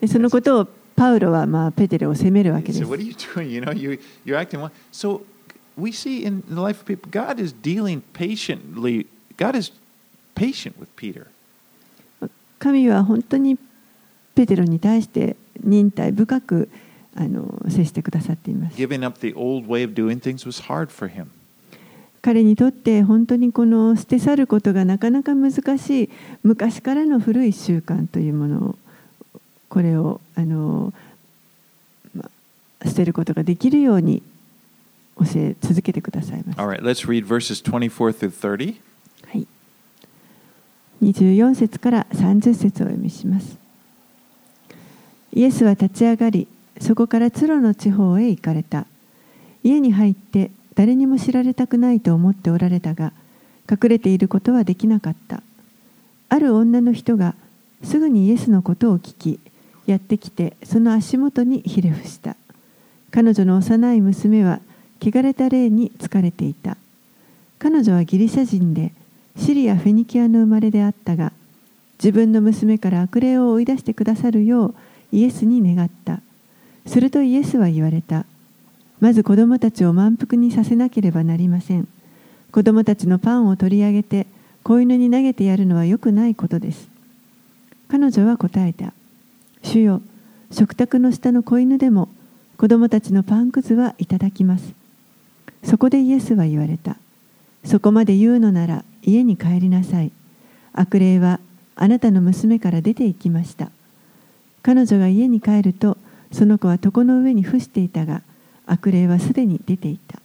[0.00, 3.48] でそのことをパウロはまあペテロを責めるわけです said, What are you doing?
[3.48, 4.70] You know, you, you're acting one.
[4.92, 5.22] So
[5.76, 9.06] we see in the life of people, God is dealing patiently.
[9.36, 9.72] God is
[10.34, 11.28] patient with Peter.
[12.58, 13.58] 神は本当に
[14.34, 16.68] ペテロに対して忍耐深く
[17.16, 21.26] あの接してくださっています Giving up the old way of doing things was hard for him.
[22.22, 26.10] 彼にとって本当にこの捨て去ることがなかなか難しい
[26.44, 28.76] 昔からの古い習慣というものを
[29.68, 30.92] これをあの、
[32.14, 32.30] ま
[32.80, 34.22] あ捨てることができるように
[35.24, 38.76] 教え続けてくださいました All right, let's read verses 24 through 30.
[39.26, 39.46] はい、
[41.02, 43.58] 24節から30節をお読みします。
[45.34, 46.46] イエスは立ち上がり、
[46.80, 48.86] そこからツロの地方へ行かれた。
[49.64, 53.12] 家に入って誰にも知られたくないと思っておられたが、
[53.70, 55.42] 隠れていることはできなかった。
[56.28, 57.34] ある女の人が
[57.82, 59.40] すぐにイエスのことを聞き、
[59.86, 62.36] やってきてその足元にひれ伏した。
[63.10, 64.60] 彼女の幼い娘は
[65.02, 66.76] 汚れた霊に疲れていた。
[67.58, 68.92] 彼女はギリシャ人で
[69.36, 71.32] シリア・フェニキアの生まれであったが
[71.98, 74.74] 自分の娘から悪霊を追い出してくださるよう
[75.12, 76.20] イエスに願った。
[76.86, 78.26] するとイエスは言われた。
[79.00, 81.88] まず子供たちを満腹にさせなければなりません。
[82.50, 84.26] 子供たちのパンを取り上げて
[84.62, 86.88] 子犬に投げてやるのは良くないことです。
[87.88, 88.92] 彼女は答えた。
[89.62, 90.02] 主よ
[90.50, 92.08] 食卓の下の子犬でも
[92.56, 94.81] 子供たちのパンくずはいただきます。
[95.64, 96.96] そこでイエスは言われた
[97.64, 100.12] そこまで言うのなら家に帰りなさい。
[100.72, 101.40] 悪霊は
[101.76, 103.70] あなたの娘から出て行きました。
[104.62, 105.96] 彼女が家に帰ると、
[106.32, 108.22] その子は床の上に伏していたが、
[108.66, 110.20] 悪霊はすでに出ていた。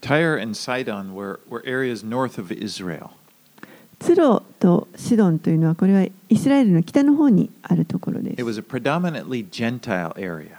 [0.00, 3.10] Tyre and Sidon were, were areas north of Israel.
[4.00, 10.56] ツロとシドンというのはこれはイスラエルの北の方にあるところで It す was a predominantly Gentile area.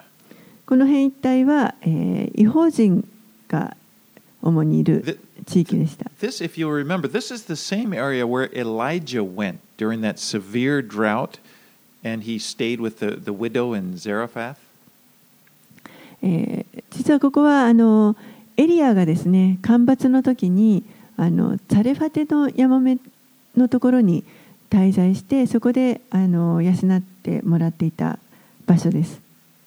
[0.66, 3.06] この辺一帯は、えー違法人
[3.54, 3.78] が
[4.42, 10.82] 主にいる地域でした This, if you'll remember, this is the same area where Elijah went during that severe
[10.82, 11.40] drought,
[12.04, 14.58] and he stayed with the, the widow in Zarephath.
[16.22, 18.16] えー実はここはあの
[18.56, 20.84] エリアがですね干ばつの時に
[21.18, 23.00] あのザレファテのヤモメ
[23.58, 24.24] のところに
[24.70, 28.20] 滞在してそこであの養ってもらっていた
[28.68, 29.20] 場所です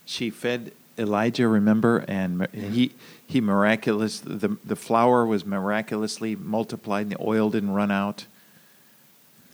[0.06, 2.92] She fed Elijah, remember, and mi- he,
[3.26, 8.26] he miraculous, the, the flour was miraculously multiplied, and the oil didn't run out.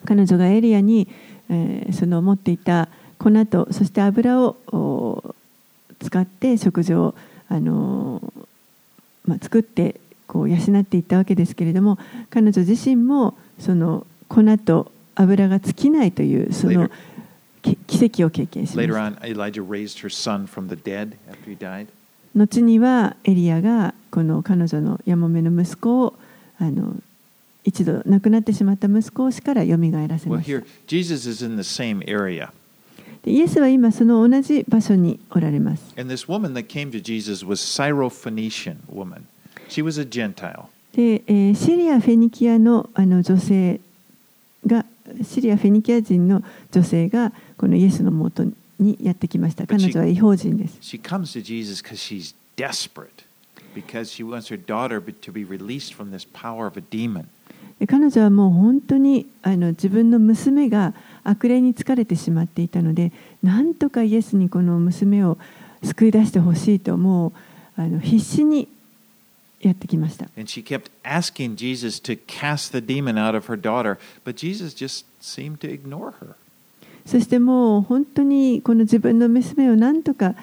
[0.04, 1.08] 彼女がエリアに、
[1.48, 2.88] えーその持っていた
[3.18, 5.34] 粉とそして油をお
[6.00, 7.14] 使って食事を、
[7.48, 8.46] あのー
[9.26, 11.98] まあ、作ってこう養っていったわけですけれども
[12.30, 16.90] 彼女自身もその粉と油が尽きないというその Later.
[17.62, 18.88] 奇跡を経験しまし。
[22.34, 26.14] 後にはエリアがこの彼女のヤモメの息子を
[26.58, 26.96] あの
[27.64, 30.62] 一度亡くなってしまった息子しからよみがえらせました。
[33.24, 35.94] イエスは今その同じ場所におられます。
[40.92, 41.22] で、
[41.54, 43.80] シリア・フェニキアの,あの女性
[44.66, 44.84] が、
[45.22, 46.42] シリア・フェニキア人の
[46.72, 47.32] 女性が、
[47.62, 48.42] このイエスのもと
[48.80, 53.22] にやってきました彼女は違法人です She comes to Jesus because she's desperate,
[53.72, 57.28] because she wants her daughter to be released from this power of a demon.
[57.78, 63.12] で彼女はもう本当にあの自分の娘が悪霊に疲れてしまっていたので
[63.44, 65.38] なんとかイエスにこの娘を
[65.84, 67.28] 救い出してほしいとも
[67.78, 68.66] うあの必死に
[69.60, 74.74] やってきました And she kept asking Jesus to cast the demon out of her daughter, but Jesus
[74.74, 76.34] just seemed to ignore her.
[77.06, 80.34] そしてもう本当にこの自分の娘をなんとか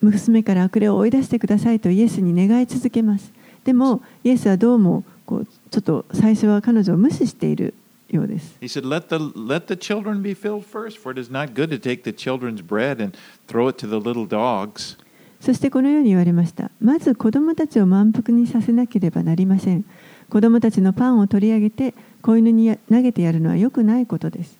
[0.00, 3.32] 娘から悪霊を追い出してくださいとイエスに願い続けます。
[3.64, 7.74] でもイエスはどうもこうちょっと最初は彼女を無視している
[8.10, 8.56] ようです。
[8.60, 11.78] He said, let the, let the children be filled first, for it is not good to
[11.78, 13.16] take the children's bread and
[13.48, 14.98] throw it to the little dogs.
[15.40, 16.70] そしてこのように言われました。
[16.80, 19.84] まず子供たちを満腹にさせなければなりません。
[20.28, 24.58] 子供たちのパンを取り上げて子犬に投げてやるのは良くないことです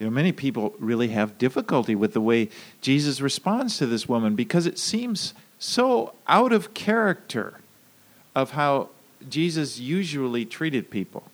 [0.00, 2.48] You know, many people really have difficulty with the way
[2.80, 7.54] Jesus responds to this woman because it seems so out of character
[8.34, 8.90] of how
[9.28, 11.24] Jesus usually treated people.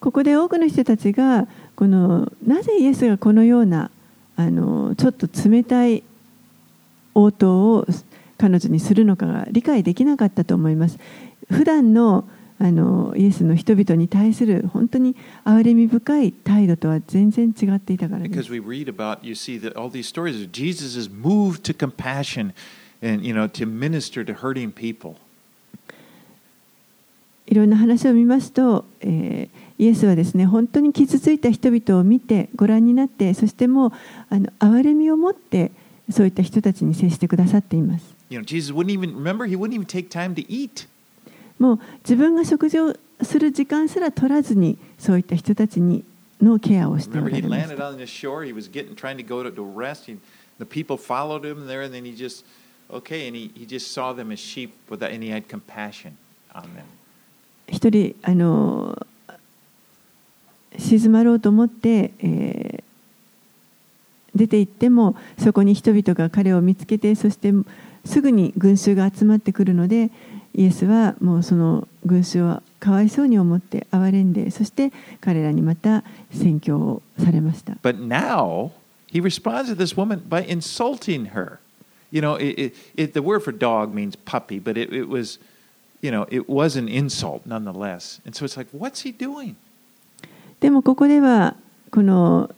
[0.00, 1.46] ここで多くの人たちが
[1.76, 3.92] このなぜイエスがこのような
[4.34, 6.02] あのちょっと冷たい
[7.14, 7.86] 応答を
[8.36, 10.98] 彼女にするのかが理解できなかったと思います。
[11.48, 12.24] 普段の
[12.58, 18.52] あのイエスの人々に対する本当に憐れみ深い態度とは全然違っていたからで Because す。
[18.52, 22.52] we read about, you see that all these stories of Jesus is moved to compassion
[23.02, 25.16] and, you know, to minister to hurting people.
[27.46, 33.92] いろんな話を見ますと、えーイエスはですね本当に傷ついた人々を見てご覧になってそしてもう
[34.30, 35.72] あの憐れみを持って
[36.08, 38.14] そういった人たちに接してくださっています。
[38.30, 40.86] You know, Jesus wouldn't even, remember, he wouldn't even take time to eat.
[41.62, 46.02] もう自分が食事をする時間すら取らずに、そういった人たちに
[46.40, 47.32] のケアをしています。
[57.68, 59.06] 一人あの
[60.76, 62.82] 静まろうと思って、えー、
[64.34, 67.52] 出て行ってもそこに人々が彼を見つけてそして
[68.04, 70.10] すぐに群衆が集まってくるので。
[70.54, 77.74] イエスはもうその群衆はかわいそうに思って憐れんでそして彼らにまた宣教をされました。
[77.82, 78.70] But now
[79.10, 81.58] he responds to this woman by insulting her.
[82.10, 85.38] You know, it, it, it, the word for dog means puppy, but it, it was,
[86.02, 88.20] you know, it was an insult nonetheless.
[88.26, 89.56] And so it's like, what's he doing?
[90.60, 91.56] でもここでは
[91.90, 92.50] この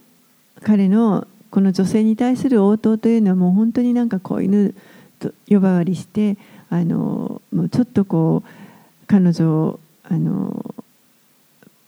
[0.62, 4.74] 彼のこの女性に対する応答というのはもう本当になんか子犬
[5.20, 6.36] と呼ばわりして
[6.74, 10.74] あのもうちょっとこう彼女をあの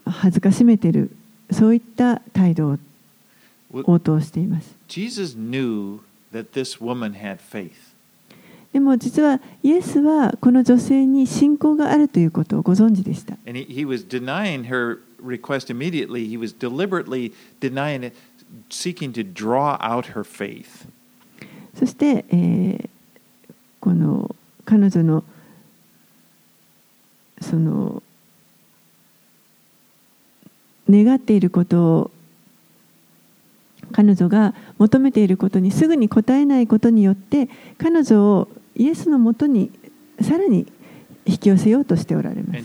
[0.05, 1.11] 恥ずかしめてる
[1.51, 2.79] そういった態度を
[3.73, 4.77] 応答しています。
[4.87, 5.99] Jesus knew
[6.33, 7.73] that this woman had faith.
[8.73, 13.37] でも実はイエスはこの女性に信仰があるということをご存知でした。
[21.77, 22.89] そして、えー、
[23.81, 24.37] この
[24.67, 25.25] 彼女の
[27.41, 28.03] その
[30.91, 32.11] 願っていることを
[33.93, 37.49] 彼女が求めていることにすぐに答えないことによって
[37.79, 39.71] 彼女をイエスのもとに
[40.21, 40.71] さらに
[41.25, 42.59] 引き寄せようとしておられます。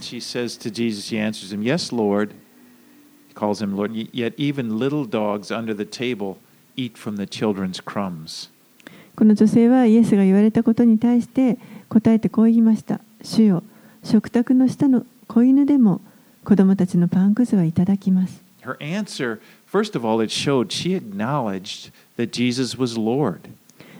[9.15, 11.57] この女性はイエスが言われたことに対して、
[11.91, 13.01] 答えてこう言いました。
[13.21, 13.63] 主よ、
[14.01, 15.99] 食卓の下の子犬でも
[16.45, 18.41] 子供たちのパンくずはいただきます。
[18.63, 19.39] Her answer,
[19.69, 23.41] first of all, it showed she acknowledged that Jesus was Lord.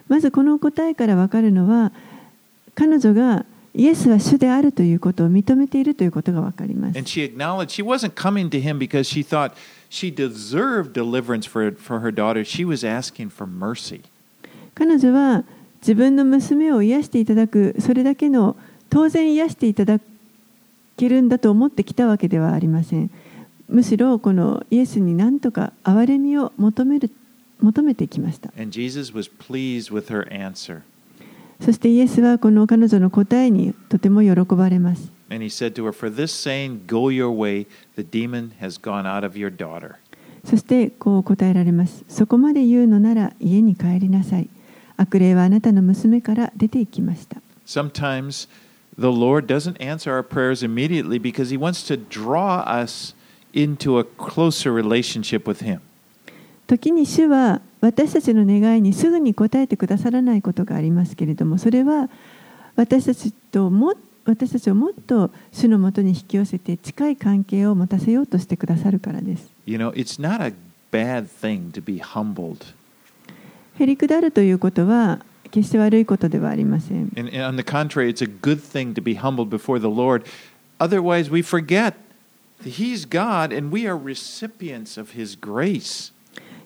[0.08, 1.92] まずこの答えから分かるのは
[2.76, 7.10] 彼女がイエスは主であるということを認めているということが分かります And。
[7.10, 9.52] she acknowledged she wasn't coming to him because she thought
[9.90, 12.46] she deserved deliverance for, for her daughter.
[12.46, 14.04] She was asking for mercy.
[14.76, 15.44] 彼女は
[15.82, 18.56] 自分の娘を癒していただくそれだけの
[18.90, 20.00] 当然癒していただ
[20.98, 23.10] けるんだと思ってきたわけではありません。
[23.68, 27.10] むしろこのイエスに何とか憐れみを求める
[27.60, 28.52] 求めてきました。
[28.58, 30.82] And Jesus was pleased with her answer.
[31.62, 35.12] そしてイエスはこの彼女の答えにとても喜ばれます。
[35.30, 37.66] And he said to her, For this saying, go your way,
[37.96, 39.96] the demon has gone out of your daughter.
[40.46, 44.50] そしてこう答えられますそこまで言うのなら家に帰りなさい
[45.02, 48.48] 悪霊はあなたの娘から出て行きました Sometimes
[48.98, 53.16] the Lord doesn't answer our prayers immediately because he wants to draw us
[53.54, 55.80] into a closer relationship with him.
[56.68, 62.10] 時に主は私たちの願いにすぐに応えてくださらないことがありますけれどもそれは
[62.76, 63.96] 私たちとも
[64.26, 69.52] 私たちをもっと主のもとに引き寄せて近い関係を持たせようとしてくださるからです。
[69.66, 70.54] You know, it's not a
[70.92, 72.58] bad thing to be humbled.
[73.82, 77.12] 減り下るということは決して悪いことではありません。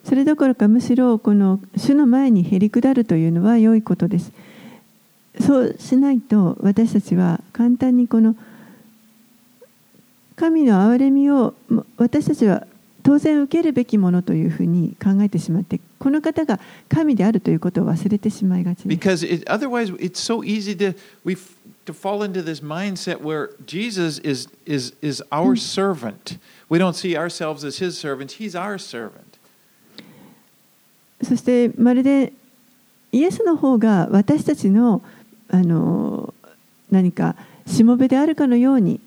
[0.04, 4.30] それどころかむしろこの主の前に減り下るというのは良いことです。
[5.40, 8.36] そうしないと私たちは簡単にこの
[10.36, 11.54] 神の憐れみを
[11.96, 12.66] 私たちは
[13.06, 18.88] 当然受けるべきものというふうに考えてしまってこの方が神であるということを忘れてしまいがちです。
[18.88, 20.92] Because it, otherwise, it's so easy to
[21.24, 21.54] we f-
[21.84, 26.40] to fall into this mindset where Jesus is is is our servant.
[26.68, 29.38] We don't see ourselves as His servants; He's our servant.
[31.22, 32.32] そしてまるで
[33.12, 35.00] イエスの方が私たちの
[35.48, 36.34] あの
[36.90, 37.36] 何か
[37.68, 39.00] しもべであるかのように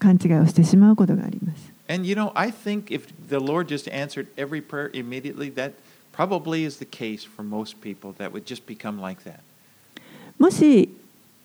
[0.00, 1.75] 勘違いをしてしまうことがあります。
[1.87, 5.73] And you know, I think if the Lord just answered every prayer immediately, that
[6.13, 8.13] probably is the case for most people.
[8.17, 9.41] That would just become like that.
[10.39, 10.89] もし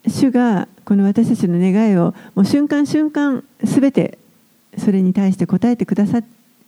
[0.06, 4.18] 主がこの私たちの願いをもう瞬間瞬間すべて
[4.78, 6.22] それに対して答えてくださ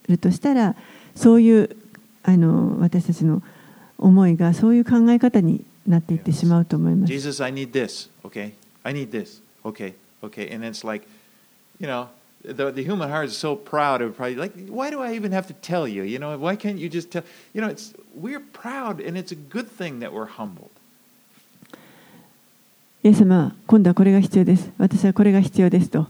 [0.09, 0.75] るとしたら
[1.15, 1.77] そういう
[2.25, 3.43] あの私たちの
[3.97, 7.13] 思いがそういう考え方になっていってしまうと思います。
[7.13, 8.11] Jesus, I need this.
[8.25, 8.53] Okay,
[8.83, 9.41] I need this.
[9.65, 11.07] Okay, okay, and it's like,
[11.81, 12.09] you know.
[12.46, 15.48] The, the human heart is so proud of probably like why do I even have
[15.48, 17.24] to tell you you know why can't you just tell
[17.54, 20.70] you know it's we're proud and it's a good thing that we're humbled
[23.04, 26.08] イエス様は今度はこれが必要です私はこれが必要ですと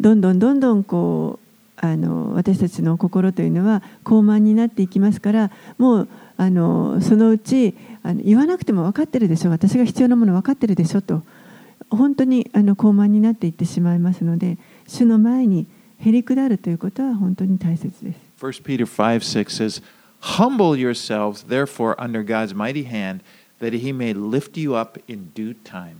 [0.00, 1.42] どんどんどんどんこう
[1.84, 7.74] あの私たちの心というのは高慢になっていきますからもうあのそのうち
[8.04, 11.22] あの言わなくても分かってるでしょ私が必要なもの分かってるでしょと
[11.90, 15.66] 本当にあの高慢になっていってしまいますので主の前に
[16.04, 18.18] へりくだるということは本当に大切です。
[18.40, 19.82] 1 Peter 5 6 says,
[20.36, 23.20] Humble yourselves, therefore, under God's mighty hand,
[23.60, 25.96] that he may lift you up in due time.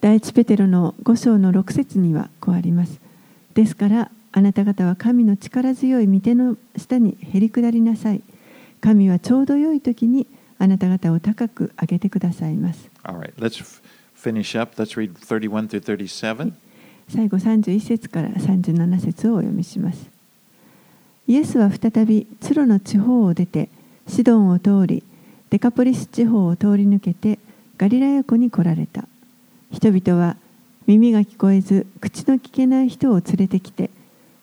[0.00, 3.00] 第一ペテロの5章の6節にはこうあります。
[3.54, 8.22] ですからあなた方は神の力強い御手の下にへり下りなさい。
[8.80, 10.26] 神はちょうど良い時に
[10.58, 12.90] あなた方を高く上げてくださいます。
[13.04, 13.82] All right, let's
[14.14, 14.80] finish up.
[14.80, 16.52] Let's read 31 through 37.
[17.08, 20.10] 最後31節から37節をお読みします。
[21.28, 23.68] イエスは再びツロの地方を出て
[24.06, 25.02] シドンを通り
[25.50, 27.38] デカポリス地方を通り抜けて
[27.76, 29.06] ガリラヤ湖に来られた。
[29.72, 30.36] 人々は
[30.86, 33.90] 耳が聞こえず口の聞けない人を連れてきて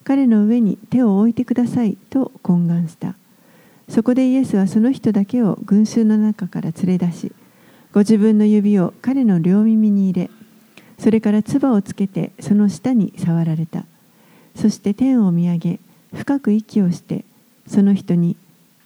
[0.03, 3.16] 彼の上に手を置いてくださいと懇願した。
[3.89, 7.32] そこでイエスはその人だけを群衆の中から連れ出し
[7.91, 10.30] ご自分の指を彼の両耳に入れ
[11.04, 13.84] それから唾をつけてその下に触られた。
[14.56, 15.80] そして天を見上げ
[16.16, 17.26] 深く息をして
[17.68, 18.38] その人に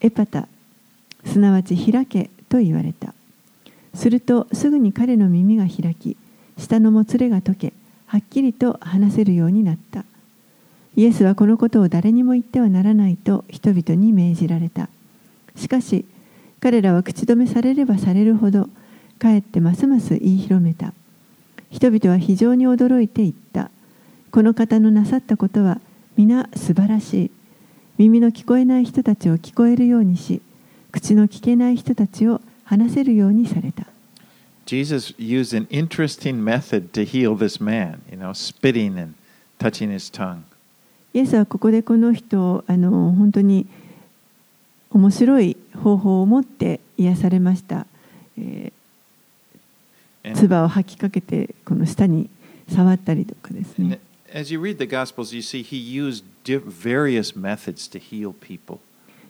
[0.02, 0.48] エパタ
[1.26, 3.14] すなわち開けと言われた。
[3.94, 6.18] するとすぐに彼の耳が開き
[6.58, 7.74] 下のもつれが解け
[8.08, 10.04] はっきりと話せるようになった。
[10.96, 14.90] イエスはこのことを誰にも言ってはならないと人々に命じられた。
[15.56, 16.04] しかし
[16.62, 18.70] 彼らは口止めされればされるほど
[19.20, 20.96] かえってますます言い広めた。
[21.72, 23.70] 人々は非常に驚いていった
[24.32, 25.80] この方のなさったことは
[26.16, 27.32] 皆素晴らしい
[27.98, 30.42] 耳の聞こえない人たちを聞こえるようにし
[30.92, 33.86] 口の聞けない人たちを話せるようにされた
[34.66, 39.14] Jesus used an interesting method to heal this man, you know, spitting and
[39.60, 40.42] touching his tongue.
[41.14, 43.66] イエスはここでこの人をあの本当に
[44.92, 47.88] 面白い方法を持って癒されました。
[48.38, 48.77] えー
[50.36, 52.30] 唾を吐きかけてこの舌に
[52.70, 54.00] 触ったりとかですね。
[54.34, 58.80] as you read the Gospels, you see he used various methods to heal people.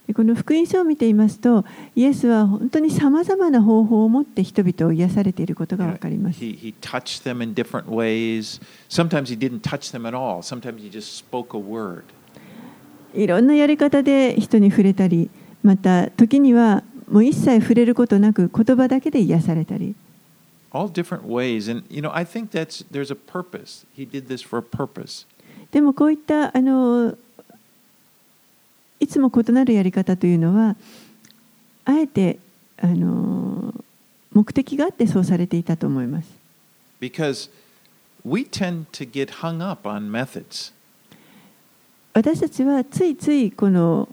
[0.07, 6.39] でこの福音書を見ていますと、イエスは本当にさまざまな方法を持って人々を癒されていることがわかります。
[6.39, 8.61] he, he touched them in different ways.
[8.89, 10.41] Sometimes he didn't touch them at all.
[10.41, 12.03] Sometimes he just spoke a word.
[13.13, 15.29] いろんなやり方で人に触れたり、
[15.61, 19.95] また時にはもう一切触れることなく言葉だけで癒されたり。
[20.78, 21.67] All different ways.
[21.67, 23.86] And, you know, I think that's, there's a purpose.
[23.95, 25.25] He did this for a purpose.
[25.71, 27.17] でもこういったあの
[28.99, 30.75] いつも異なるやり方というのは
[31.84, 32.39] あえて
[32.78, 33.73] あの
[34.32, 36.30] 目的があってそうされていたと思います。
[37.01, 37.49] Because
[38.23, 40.71] we tend to get hung up on methods.
[42.13, 44.07] 私たちはついついこの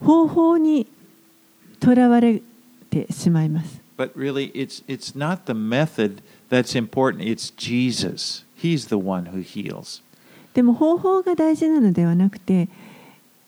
[0.00, 0.86] 方法に
[1.78, 2.42] とらわれ
[2.90, 3.83] てしまいます。
[10.54, 12.68] でも方法が大事なのではなくて、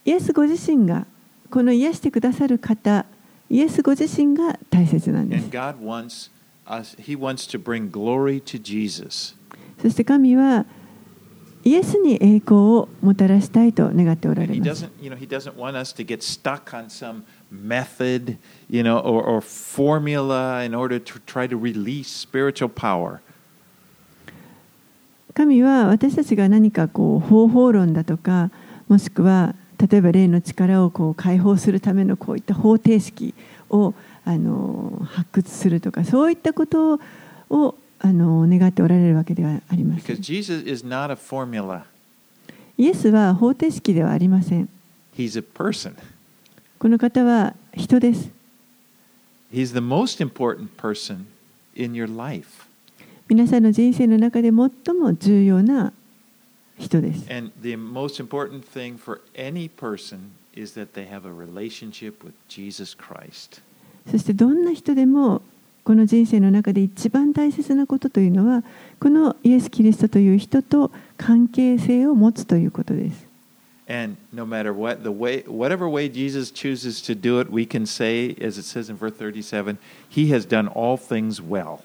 [0.05, 1.07] イエスご自身が
[1.51, 3.07] この癒してくださる方、
[3.49, 5.44] イエスご自身が大切なんです。
[9.80, 10.66] そして神は、
[11.62, 14.61] イエスに栄光をもたらしたいと願っておられます。
[17.51, 18.36] method,
[18.68, 23.20] you know, or, or formula in order to try to release spiritual power.
[25.34, 28.51] 神は私たちが何かこう方法論だとか
[28.88, 33.34] もしくは例えば霊の力をこう解放するためのこういった方程式
[33.68, 33.92] を
[34.24, 37.01] あの発掘するとかそういったこと
[37.51, 40.14] をあの願っておられるわけではありませ。
[42.78, 44.68] イエスは方程式ではありません。
[46.79, 48.31] この方は人です。
[53.29, 55.93] 皆さんの人生の中で最も重要な
[56.79, 57.24] 人です。
[64.11, 65.41] そしてどんな人でも
[65.83, 68.62] この人生の中で一番大切なことというのは
[69.01, 73.26] このイエス・キリストという人と関係性を持つということです。
[73.88, 78.36] And no matter what the way whatever way Jesus chooses to do it, we can say,
[78.39, 81.84] as it says in verse 37, He has done all things well.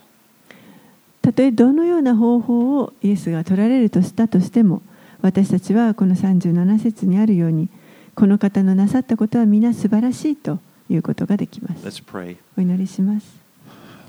[1.23, 4.83] たとえどのような方法をイエスが取られるとしたとしても
[5.23, 7.69] 私たちはこの37節にあるように
[8.15, 11.85] この方のなさったことは皆素晴らしいということができます。
[11.85, 12.37] Let's pray.
[12.57, 13.27] お祈りします。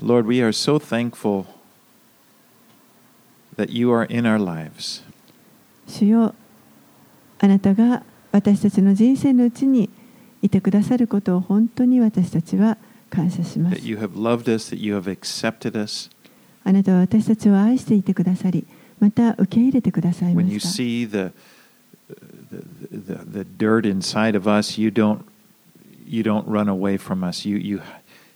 [0.00, 1.46] Lord, we are so thankful
[3.56, 5.02] that you are in our lives.
[5.88, 6.34] 主よ
[7.39, 9.89] あなたが私たちの人生のうちに
[10.41, 12.77] いてくださることを本当に私たちは
[13.09, 13.85] 感謝します That。
[13.85, 16.09] you have loved us, that you have accepted us.
[16.63, 18.65] あなたは私たちを愛していてくださり、
[18.99, 20.69] また受け入れてくださいま When you した。
[20.69, 21.31] see the,
[22.49, 25.21] the, the, the dirt inside of us, you don't,
[26.07, 27.47] you don't run away from us.
[27.47, 27.81] You, you,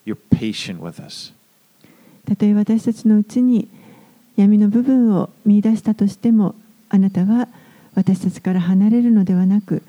[0.06, 1.34] you're patient with us.
[2.26, 3.70] たとえ私たちのうちに
[4.36, 6.56] 闇の部分を見出したとしても、
[6.89, 7.48] あなたは
[7.97, 9.83] 私たちから離れるのではなく、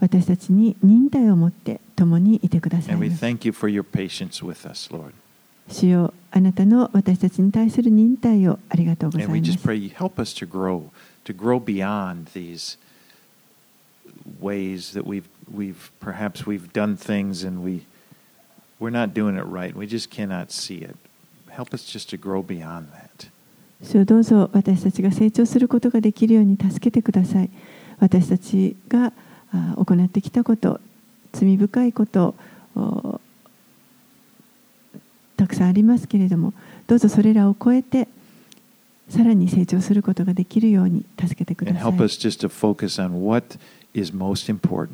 [0.00, 3.24] 私たちに忍耐を持って共にいてください And we ます。
[3.24, 5.12] thank you for your patience with us, Lord.
[5.68, 10.90] 主よあなたの私たちに対する忍耐をありがとうござい And ま we す just。pray you help us to grow,
[11.24, 12.76] to grow beyond these
[14.40, 17.86] ways that we've, we've perhaps we've done things and we,
[18.78, 19.74] we're not doing it right.
[19.74, 20.96] We just cannot see it.
[21.48, 23.09] Help us just to grow beyond that.
[23.83, 27.49] 主よどうぞ私たちが成長することができるように助けてください。
[27.99, 29.13] 私たちが
[29.53, 30.79] あ行ってきたこと、
[31.33, 32.35] 罪深いこと、
[32.75, 33.19] お
[35.35, 36.53] たくさんありますけれども、
[36.87, 38.07] どうぞそれらを超えて、
[39.09, 42.03] さらに成長することができるように助けてくだ And さい help。
[42.03, 43.57] us just to focus on what
[43.93, 44.89] is most important.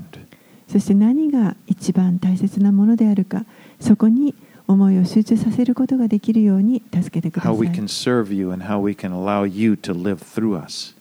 [0.67, 3.45] そして何が一番大切なものであるか、
[3.79, 4.33] そこに
[4.67, 7.83] 思いを集中させることができるように助けてくださ how we い can。
[7.85, 10.95] serve you, and how we can allow you to live through us.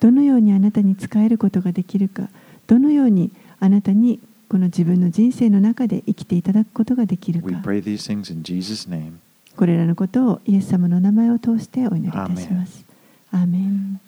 [0.00, 2.28] どのようにあなたに仕えることができるか、
[2.66, 9.14] どのようにあなたにこの自分の人生の中で生きていただくことができる We か、pray these things in Jesus' name.
[9.56, 12.84] これらのことをイエス様の名前を通してお祈りいたします。
[13.32, 14.00] アーメン